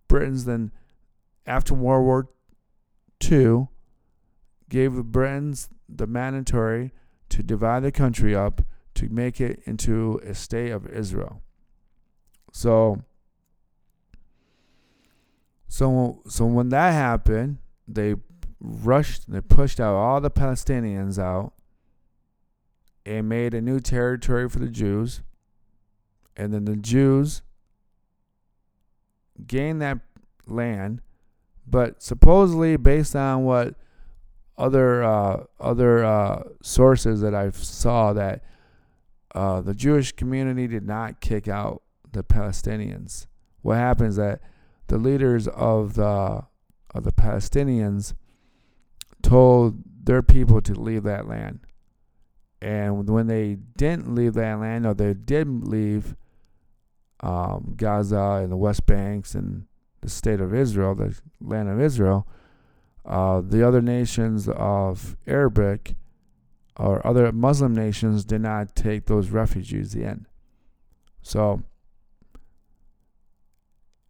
[0.08, 0.70] Britons then,
[1.46, 2.28] after World War
[3.22, 3.68] II,
[4.68, 6.92] gave the Britons the mandatory
[7.28, 8.62] to divide the country up
[8.94, 11.42] to make it into a state of Israel.
[12.52, 13.02] So,
[15.68, 17.58] so, so when that happened,
[17.88, 18.16] they
[18.60, 21.52] rushed, they pushed out all the Palestinians out
[23.04, 25.22] and made a new territory for the Jews.
[26.36, 27.42] And then the Jews
[29.47, 29.99] gained that
[30.47, 31.01] land,
[31.66, 33.74] but supposedly based on what
[34.59, 38.43] other uh, other uh, sources that I saw that
[39.35, 43.26] uh, the Jewish community did not kick out the Palestinians.
[43.62, 44.41] What happens that
[44.89, 46.45] the leaders of the
[46.95, 48.14] of the Palestinians
[49.22, 51.61] told their people to leave that land.
[52.61, 56.14] And when they didn't leave that land, or they did leave
[57.22, 59.66] um, Gaza and the West Banks and
[60.00, 62.26] the state of Israel, the land of Israel,
[63.04, 65.94] uh, the other nations of Arabic
[66.76, 70.26] or other Muslim nations did not take those refugees in.
[71.20, 71.62] So,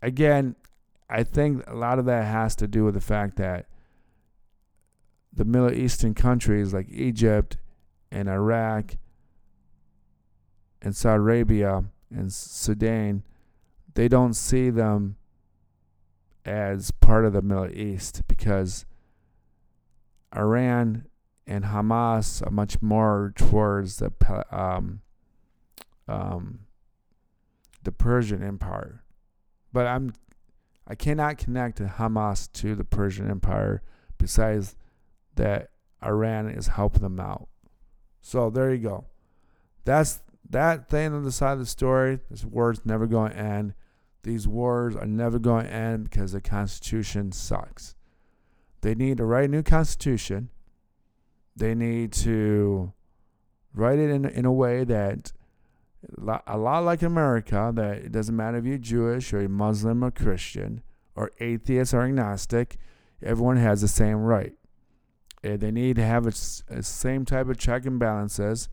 [0.01, 0.57] again,
[1.11, 3.67] I think a lot of that has to do with the fact that
[5.33, 7.57] the Middle Eastern countries like Egypt
[8.11, 8.97] and Iraq
[10.81, 11.85] and Saudi Arabia
[12.15, 13.23] and Sudan,
[13.95, 15.17] they don't see them
[16.45, 18.85] as part of the Middle East because
[20.35, 21.07] Iran
[21.47, 24.13] and Hamas are much more towards the
[24.51, 25.01] um,
[26.09, 26.61] um,
[27.83, 29.03] the Persian Empire.
[29.73, 30.15] But I'm
[30.87, 33.83] I cannot connect Hamas to the Persian Empire
[34.19, 34.77] besides
[35.37, 35.71] that
[36.05, 37.49] Iran is helping them out.
[38.21, 39.07] So there you go.
[39.85, 40.21] That's
[40.53, 42.21] that thing on the side of the story.
[42.31, 43.75] This war's never going to end.
[44.23, 47.97] These wars are never going to end because the Constitution sucks.
[48.83, 50.51] They need to write a new Constitution.
[51.57, 52.93] They need to
[53.75, 55.33] write it in, in a way that
[56.47, 60.11] a lot like America, that it doesn't matter if you're Jewish or a Muslim or
[60.11, 60.83] Christian
[61.15, 62.77] or atheist or agnostic,
[63.23, 64.55] everyone has the same right.
[65.43, 68.69] They need to have a same type of check and balances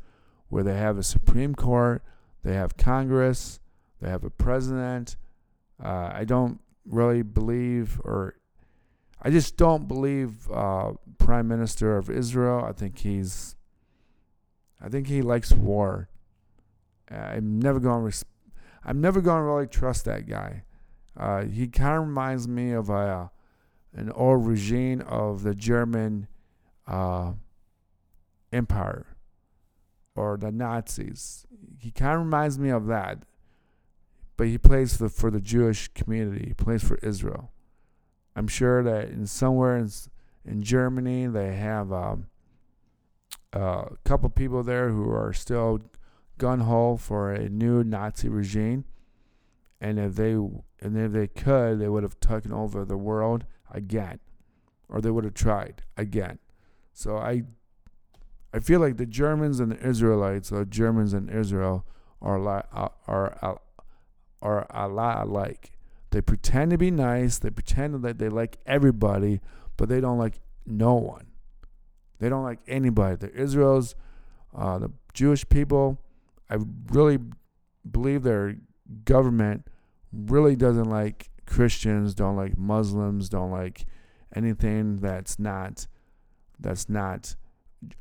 [0.49, 2.03] where they have a Supreme Court,
[2.43, 3.59] they have Congress,
[4.01, 5.15] they have a president.
[5.83, 8.35] Uh, I don't really believe, or
[9.21, 12.65] I just don't believe uh, Prime Minister of Israel.
[12.67, 13.55] I think he's,
[14.81, 16.09] I think he likes war.
[17.09, 18.03] I'm never going.
[18.03, 18.25] Res-
[18.83, 20.63] I'm never going to really trust that guy.
[21.17, 23.29] Uh, he kind of reminds me of a,
[23.93, 26.27] an old regime of the German
[26.87, 27.33] uh,
[28.53, 29.05] Empire
[30.19, 31.47] or the Nazis.
[31.77, 33.19] He kind of reminds me of that,
[34.35, 36.47] but he plays for the, for the Jewish community.
[36.49, 37.51] He plays for Israel.
[38.35, 39.89] I'm sure that in somewhere in,
[40.43, 42.27] in Germany they have um,
[43.53, 45.79] a couple people there who are still
[46.37, 48.83] gun ho for a new Nazi regime,
[49.79, 54.19] and if they and if they could, they would have taken over the world again,
[54.89, 56.39] or they would have tried again.
[56.91, 57.43] So I
[58.53, 61.85] I feel like the Germans and the Israelites, or Germans and Israel,
[62.21, 63.59] are li- are are
[64.41, 65.71] are a lot alike.
[66.11, 67.37] They pretend to be nice.
[67.37, 69.41] They pretend that they like everybody,
[69.77, 71.27] but they don't like no one.
[72.19, 73.15] They don't like anybody.
[73.15, 73.95] The Israels,
[74.55, 75.99] uh, the Jewish people,
[76.49, 76.57] I
[76.91, 77.19] really
[77.89, 78.57] believe their
[79.05, 79.67] government
[80.11, 83.85] really doesn't like Christians, don't like Muslims, don't like
[84.35, 85.87] anything that's not
[86.59, 87.35] that's not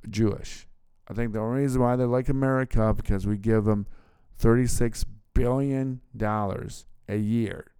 [0.08, 0.66] Jewish.
[1.08, 3.86] I think the only reason why they like America because we give them
[4.36, 5.04] 36
[5.34, 7.72] billion dollars a year.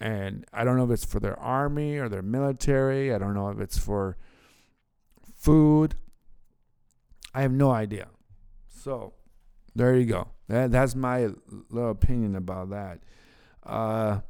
[0.00, 3.14] And I don't know if it's for their army or their military.
[3.14, 4.16] I don't know if it's for
[5.34, 5.94] food.
[7.34, 8.08] I have no idea.
[8.68, 9.14] So,
[9.74, 10.28] there you go.
[10.48, 11.30] That, that's my
[11.70, 13.00] little opinion about that.
[13.62, 14.20] Uh,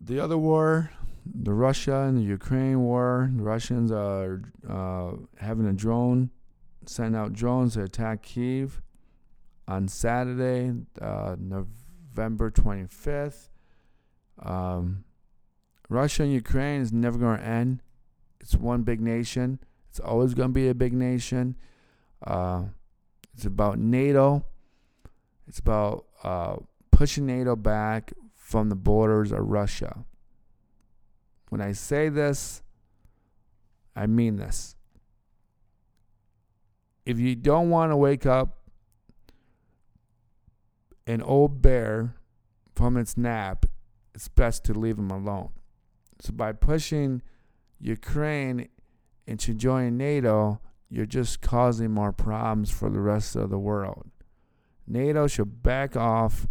[0.00, 0.90] the other war
[1.34, 3.30] the Russia and the Ukraine war.
[3.34, 6.30] The Russians are uh, having a drone,
[6.86, 8.80] sending out drones to attack Kiev
[9.66, 13.50] on Saturday, uh, November 25th.
[14.40, 15.04] Um,
[15.88, 17.82] Russia and Ukraine is never going to end.
[18.40, 19.58] It's one big nation.
[19.90, 21.56] It's always going to be a big nation.
[22.24, 22.64] Uh,
[23.34, 24.44] it's about NATO.
[25.46, 26.56] It's about uh,
[26.90, 30.04] pushing NATO back from the borders of Russia.
[31.50, 32.62] When I say this,
[33.96, 34.76] I mean this.
[37.06, 38.58] If you don't want to wake up
[41.06, 42.16] an old bear
[42.74, 43.64] from its nap,
[44.14, 45.50] it's best to leave him alone.
[46.20, 47.22] So by pushing
[47.80, 48.68] Ukraine
[49.26, 54.10] into joining NATO, you're just causing more problems for the rest of the world.
[54.86, 56.46] NATO should back off,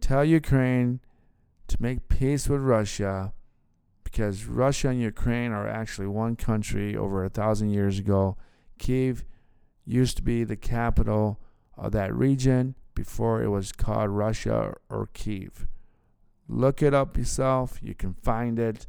[0.00, 1.00] tell Ukraine
[1.68, 3.32] to make peace with Russia
[4.12, 8.36] because Russia and Ukraine are actually one country over a thousand years ago.
[8.78, 9.24] Kiev
[9.86, 11.40] used to be the capital
[11.78, 15.66] of that region before it was called Russia or Kiev.
[16.46, 17.78] Look it up yourself.
[17.82, 18.86] You can find it.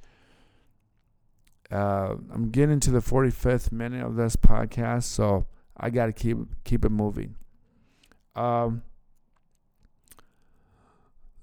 [1.72, 5.48] Uh, I'm getting to the 45th minute of this podcast, so
[5.78, 7.36] I got to keep keep it moving.
[8.36, 8.84] Um,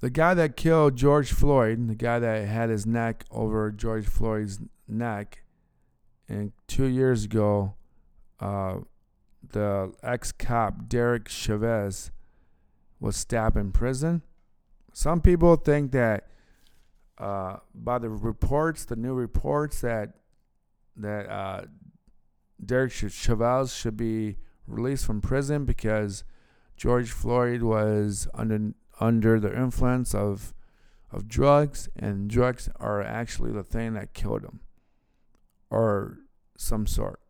[0.00, 4.58] the guy that killed George Floyd, the guy that had his neck over George Floyd's
[4.88, 5.44] neck,
[6.28, 7.74] and two years ago,
[8.38, 8.78] uh,
[9.52, 11.92] the ex cop Derek Chauvin
[12.98, 14.22] was stabbed in prison.
[14.92, 16.28] Some people think that
[17.18, 20.14] uh, by the reports, the new reports that
[20.96, 21.62] that uh,
[22.64, 24.36] Derek Chauvin should be
[24.66, 26.24] released from prison because
[26.76, 30.54] George Floyd was under under the influence of
[31.12, 34.60] of drugs, and drugs are actually the thing that killed him,
[35.68, 36.18] or
[36.56, 37.20] some sort.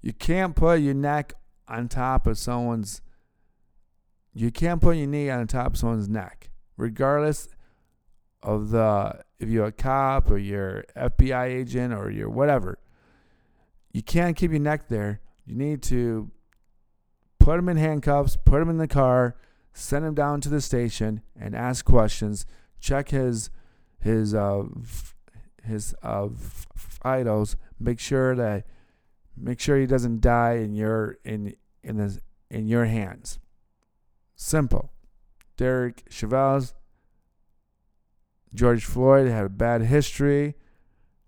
[0.00, 1.34] You can't put your neck
[1.68, 3.00] on top of someone's.
[4.32, 7.48] You can't put your knee on top of someone's neck, regardless
[8.42, 12.78] of the if you're a cop or you're FBI agent or you're whatever.
[13.92, 15.20] You can't keep your neck there.
[15.46, 16.30] You need to
[17.38, 19.36] put them in handcuffs, put them in the car,
[19.74, 22.46] send him down to the station and ask questions.
[22.80, 23.50] Check his
[24.00, 24.62] his uh
[25.62, 26.28] his uh
[27.02, 27.56] vitals.
[27.78, 28.66] Make sure that
[29.36, 32.18] make sure he doesn't die in your in in the
[32.50, 33.38] in your hands.
[34.36, 34.90] Simple.
[35.56, 36.74] Derek Chavez,
[38.52, 40.56] George Floyd had a bad history,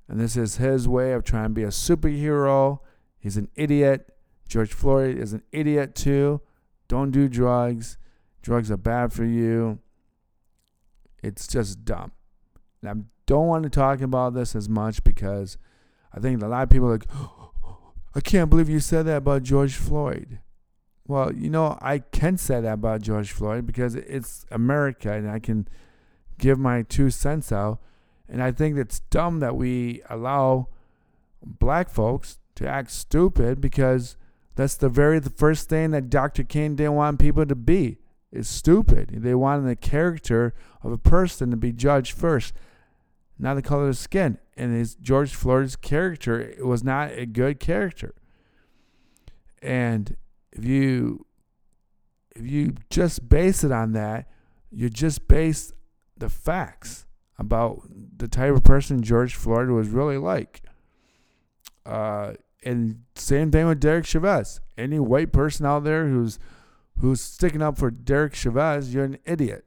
[0.09, 2.81] and this is his way of trying to be a superhero.
[3.19, 4.17] He's an idiot.
[4.49, 6.41] George Floyd is an idiot too.
[6.89, 7.99] Don't do drugs.
[8.47, 9.81] Drugs are bad for you.
[11.21, 12.13] It's just dumb.
[12.81, 12.95] And I
[13.27, 15.59] don't want to talk about this as much because
[16.15, 17.51] I think a lot of people are like, oh,
[18.15, 20.39] I can't believe you said that about George Floyd.
[21.09, 25.41] Well, you know, I can say that about George Floyd because it's America and I
[25.41, 25.67] can
[26.39, 27.81] give my two cents out.
[28.29, 30.69] And I think it's dumb that we allow
[31.45, 34.17] black folks to act stupid because
[34.55, 36.45] that's the very first thing that Dr.
[36.45, 37.99] King didn't want people to be
[38.33, 39.11] is stupid.
[39.13, 42.55] They wanted the character of a person to be judged first,
[43.39, 44.39] not the color of skin.
[44.57, 48.15] And his George Floyd's character was not a good character.
[49.63, 50.17] And
[50.53, 51.27] if you
[52.35, 54.29] if you just base it on that,
[54.71, 55.73] you just base
[56.17, 57.07] the facts
[57.39, 57.83] about
[58.17, 60.63] the type of person George Floyd was really like.
[61.85, 64.61] Uh, and same thing with Derek Chavez.
[64.77, 66.39] Any white person out there who's
[67.01, 69.65] who's sticking up for Derek Chavez, you're an idiot.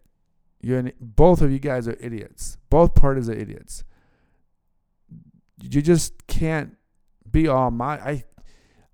[0.61, 2.57] You're an, both of you guys are idiots.
[2.69, 3.83] Both parties are idiots.
[5.61, 6.77] You just can't
[7.29, 7.99] be all my.
[7.99, 8.23] I.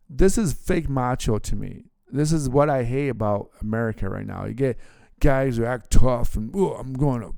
[0.10, 1.86] This is fake macho to me.
[2.12, 4.46] This is what I hate about America right now.
[4.46, 4.78] You get
[5.20, 7.34] guys who act tough and oh, I'm going to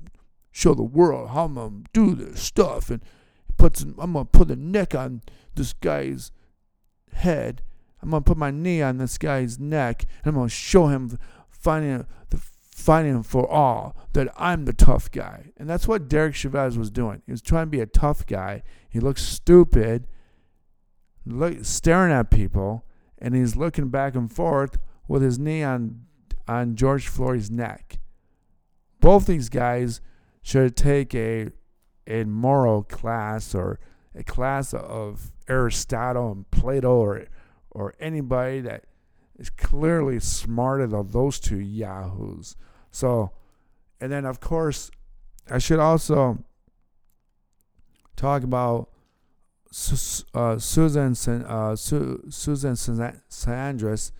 [0.50, 3.00] show the world how I'm gonna do this stuff and
[3.56, 5.22] puts I'm gonna put the neck on
[5.54, 6.32] this guy's
[7.12, 7.62] head
[8.02, 11.18] I'm gonna put my knee on this guy's neck and I'm gonna show him
[11.50, 12.40] fighting the
[12.70, 15.52] fighting for all that I'm the tough guy.
[15.56, 17.22] And that's what Derek Chavez was doing.
[17.26, 18.62] He was trying to be a tough guy.
[18.88, 20.06] He looks stupid,
[21.26, 22.84] look, staring at people,
[23.18, 24.78] and he's looking back and forth
[25.08, 26.02] with his knee on
[26.46, 27.98] on George Floyd's neck.
[29.00, 30.00] Both these guys
[30.42, 31.50] should take a
[32.06, 33.78] a moral class or
[34.14, 37.26] a class of Aristotle and Plato or
[37.70, 38.84] or anybody that
[39.38, 42.56] is clearly smarter than those two yahoos.
[42.90, 43.32] So,
[44.00, 44.90] and then of course,
[45.50, 46.38] I should also
[48.16, 48.90] talk about
[50.34, 51.14] uh, Susan
[51.44, 54.12] uh, Su- Susan Sarandon,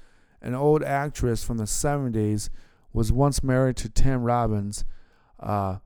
[0.43, 2.51] an old actress from the 70s,
[2.93, 4.85] was once married to Tim Robbins.
[5.41, 5.79] Uh,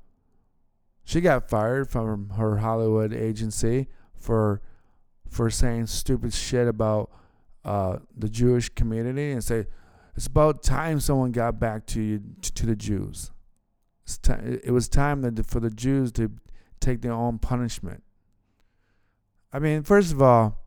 [1.04, 4.60] she got fired from her Hollywood agency for
[5.28, 7.10] for saying stupid shit about
[7.64, 9.66] uh, the Jewish community and say,
[10.16, 13.30] It's about time someone got back to you to the Jews.
[14.26, 16.30] it was time that for the Jews to
[16.80, 18.02] take their own punishment.
[19.52, 20.58] I mean, first of all,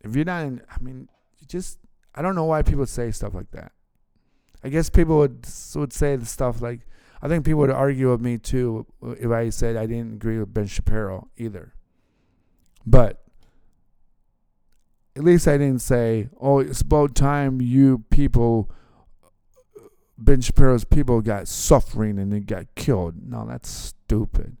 [0.00, 1.08] if you're not in, I mean,
[1.46, 1.78] just
[2.14, 3.72] I don't know why people say stuff like that.
[4.62, 6.80] I guess people would would say the stuff like
[7.22, 10.52] I think people would argue with me too if I said I didn't agree with
[10.52, 11.74] Ben Shapiro either.
[12.86, 13.22] But
[15.18, 18.70] at least I didn't say, "Oh, it's about time you people,
[20.16, 24.56] Ben Shapiro's people, got suffering and they got killed." No, that's stupid.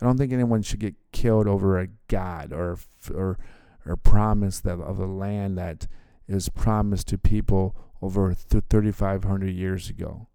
[0.00, 2.78] I don't think anyone should get killed over a god or
[3.12, 3.38] or
[3.86, 5.86] or promise that of a land that
[6.28, 10.28] is promised to people over 3,500 years ago.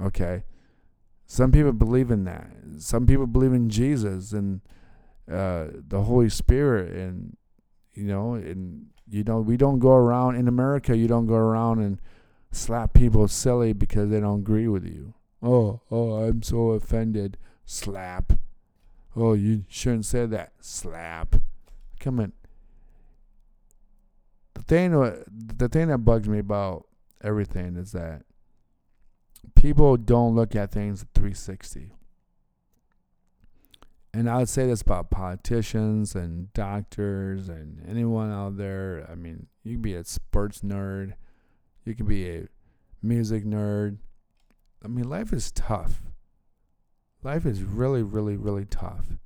[0.00, 0.44] Okay.
[1.26, 2.48] Some people believe in that.
[2.78, 4.60] Some people believe in Jesus and
[5.30, 7.36] uh, the Holy Spirit, and
[7.96, 10.96] you know, and you know, we don't go around in America.
[10.96, 12.00] You don't go around and
[12.52, 15.14] slap people silly because they don't agree with you.
[15.42, 17.38] Oh, oh, I'm so offended.
[17.64, 18.32] Slap.
[19.14, 20.52] Oh, you shouldn't say that.
[20.60, 21.36] Slap.
[22.00, 22.32] Come on.
[24.54, 26.86] The thing, uh, the thing that bugs me about
[27.22, 28.22] everything is that
[29.54, 31.95] people don't look at things at 360.
[34.16, 39.06] And I would say this about politicians and doctors and anyone out there.
[39.12, 41.12] I mean, you can be a sports nerd,
[41.84, 42.48] you can be a
[43.02, 43.98] music nerd.
[44.82, 46.00] I mean, life is tough.
[47.22, 49.18] Life is really, really, really tough.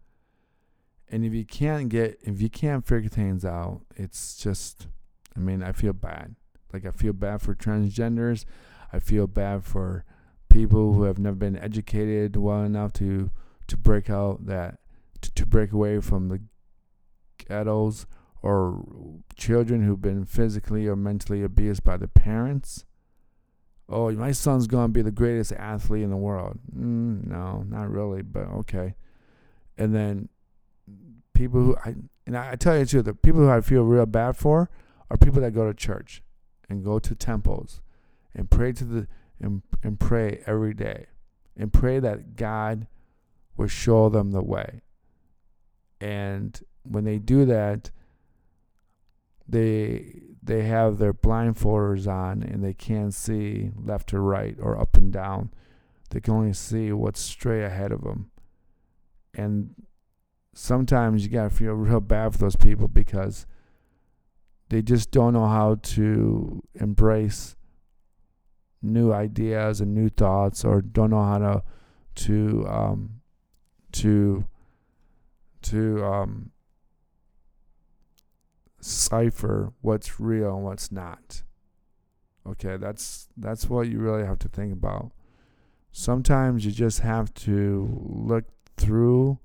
[1.09, 4.89] And if you can't get, if you can't figure things out, it's just,
[5.37, 6.35] I mean, I feel bad.
[6.73, 8.45] Like, I feel bad for transgenders.
[8.93, 10.05] I feel bad for
[10.49, 13.31] people who have never been educated well enough to
[13.71, 14.79] to break out that
[15.21, 16.41] to, to break away from the
[17.39, 18.07] ghettos
[18.43, 18.85] or
[19.37, 22.85] children who've been physically or mentally abused by the parents.
[23.89, 26.59] Oh, my son's gonna be the greatest athlete in the world.
[26.75, 28.95] Mm, no, not really, but okay.
[29.79, 30.29] And then
[31.33, 31.95] people who I
[32.27, 34.69] and I, I tell you too, the people who I feel real bad for
[35.11, 36.23] are people that go to church
[36.69, 37.81] and go to temples
[38.35, 39.09] and pray to the
[39.41, 41.07] and, and pray every day
[41.57, 42.87] and pray that God
[43.61, 44.81] will show them the way.
[46.01, 47.91] And when they do that,
[49.47, 54.97] they they have their blindfolders on and they can't see left to right or up
[54.97, 55.51] and down.
[56.09, 58.31] They can only see what's straight ahead of them.
[59.35, 59.75] And
[60.55, 63.47] sometimes you got to feel real bad for those people because
[64.71, 67.57] they just don't know how to embrace
[68.81, 71.63] new ideas and new thoughts or don't know how to
[72.15, 73.20] to um,
[74.01, 74.47] to
[75.63, 76.51] to um,
[78.81, 81.43] cipher what's real and what's not.
[82.47, 85.13] Okay, that's that's what you really have to think about.
[85.93, 88.45] Sometimes you just have to look
[88.77, 89.39] through.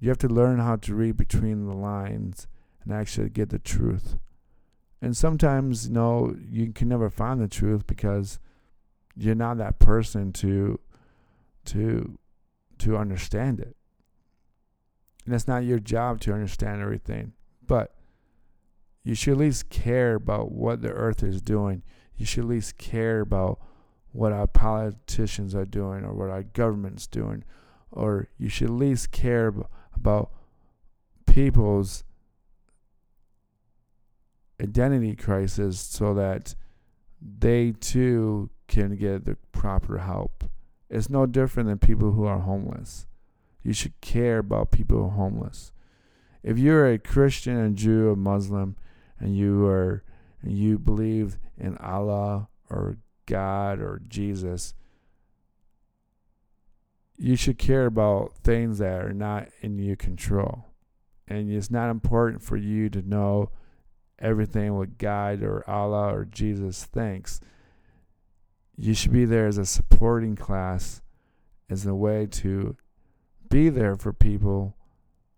[0.00, 2.46] You have to learn how to read between the lines
[2.82, 4.16] and actually get the truth.
[5.00, 8.40] And sometimes, you know, you can never find the truth because
[9.16, 10.80] you're not that person to
[11.66, 12.18] to
[12.80, 13.76] to understand it.
[15.24, 17.32] And it's not your job to understand everything,
[17.66, 17.94] but
[19.04, 21.82] you should at least care about what the earth is doing.
[22.16, 23.60] You should at least care about
[24.12, 27.44] what our politicians are doing or what our government's doing.
[27.90, 29.54] Or you should at least care
[29.94, 30.30] about
[31.26, 32.04] people's
[34.60, 36.54] identity crisis so that
[37.20, 40.44] they too can get the proper help.
[40.90, 43.06] It's no different than people who are homeless.
[43.62, 45.72] You should care about people who are homeless.
[46.42, 48.76] If you're a Christian, a Jew, a Muslim,
[49.18, 50.02] and you are
[50.42, 54.74] and you believe in Allah or God or Jesus,
[57.16, 60.66] you should care about things that are not in your control.
[61.26, 63.50] And it's not important for you to know
[64.18, 67.40] everything what God or Allah or Jesus thinks
[68.78, 71.02] you should be there as a supporting class
[71.68, 72.76] as a way to
[73.50, 74.76] be there for people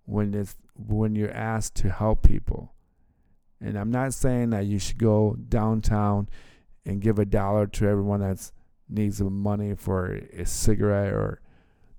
[0.04, 2.74] when it's when you're asked to help people.
[3.60, 6.28] And I'm not saying that you should go downtown
[6.84, 8.50] and give a dollar to everyone that
[8.88, 11.40] needs money for a cigarette or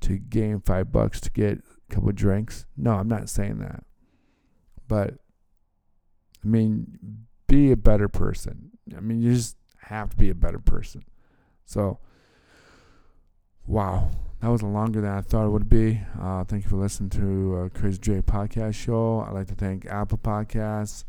[0.01, 2.65] to gain five bucks to get a couple drinks.
[2.77, 3.83] No, I'm not saying that.
[4.87, 5.15] But
[6.43, 8.71] I mean, be a better person.
[8.95, 11.03] I mean, you just have to be a better person.
[11.71, 11.99] So,
[13.65, 14.09] wow,
[14.41, 16.01] that was longer than I thought it would be.
[16.19, 19.21] Uh, thank you for listening to uh, Crazy Dre podcast show.
[19.21, 21.05] I'd like to thank Apple Podcasts,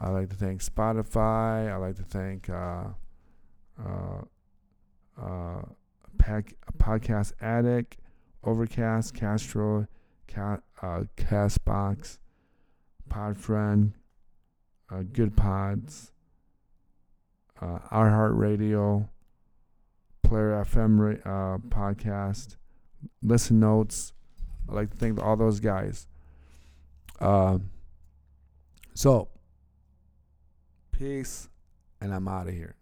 [0.00, 1.70] I'd like to thank Spotify.
[1.70, 2.84] I'd like to thank uh,
[3.78, 4.22] uh,
[5.20, 5.62] uh,
[6.16, 7.98] Pack, Podcast Addict,
[8.44, 9.88] Overcast, Castro,
[10.26, 12.16] Cat, uh, Castbox,
[13.10, 13.92] Podfriend,
[15.12, 16.12] Good Pods,
[17.60, 19.10] iHeartRadio,
[20.28, 22.56] Player FM uh, podcast,
[23.22, 24.12] Listen Notes.
[24.68, 26.06] I like to thank all those guys.
[27.18, 27.70] Um,
[28.92, 29.28] so,
[30.92, 31.48] peace,
[32.02, 32.74] and I'm out of here.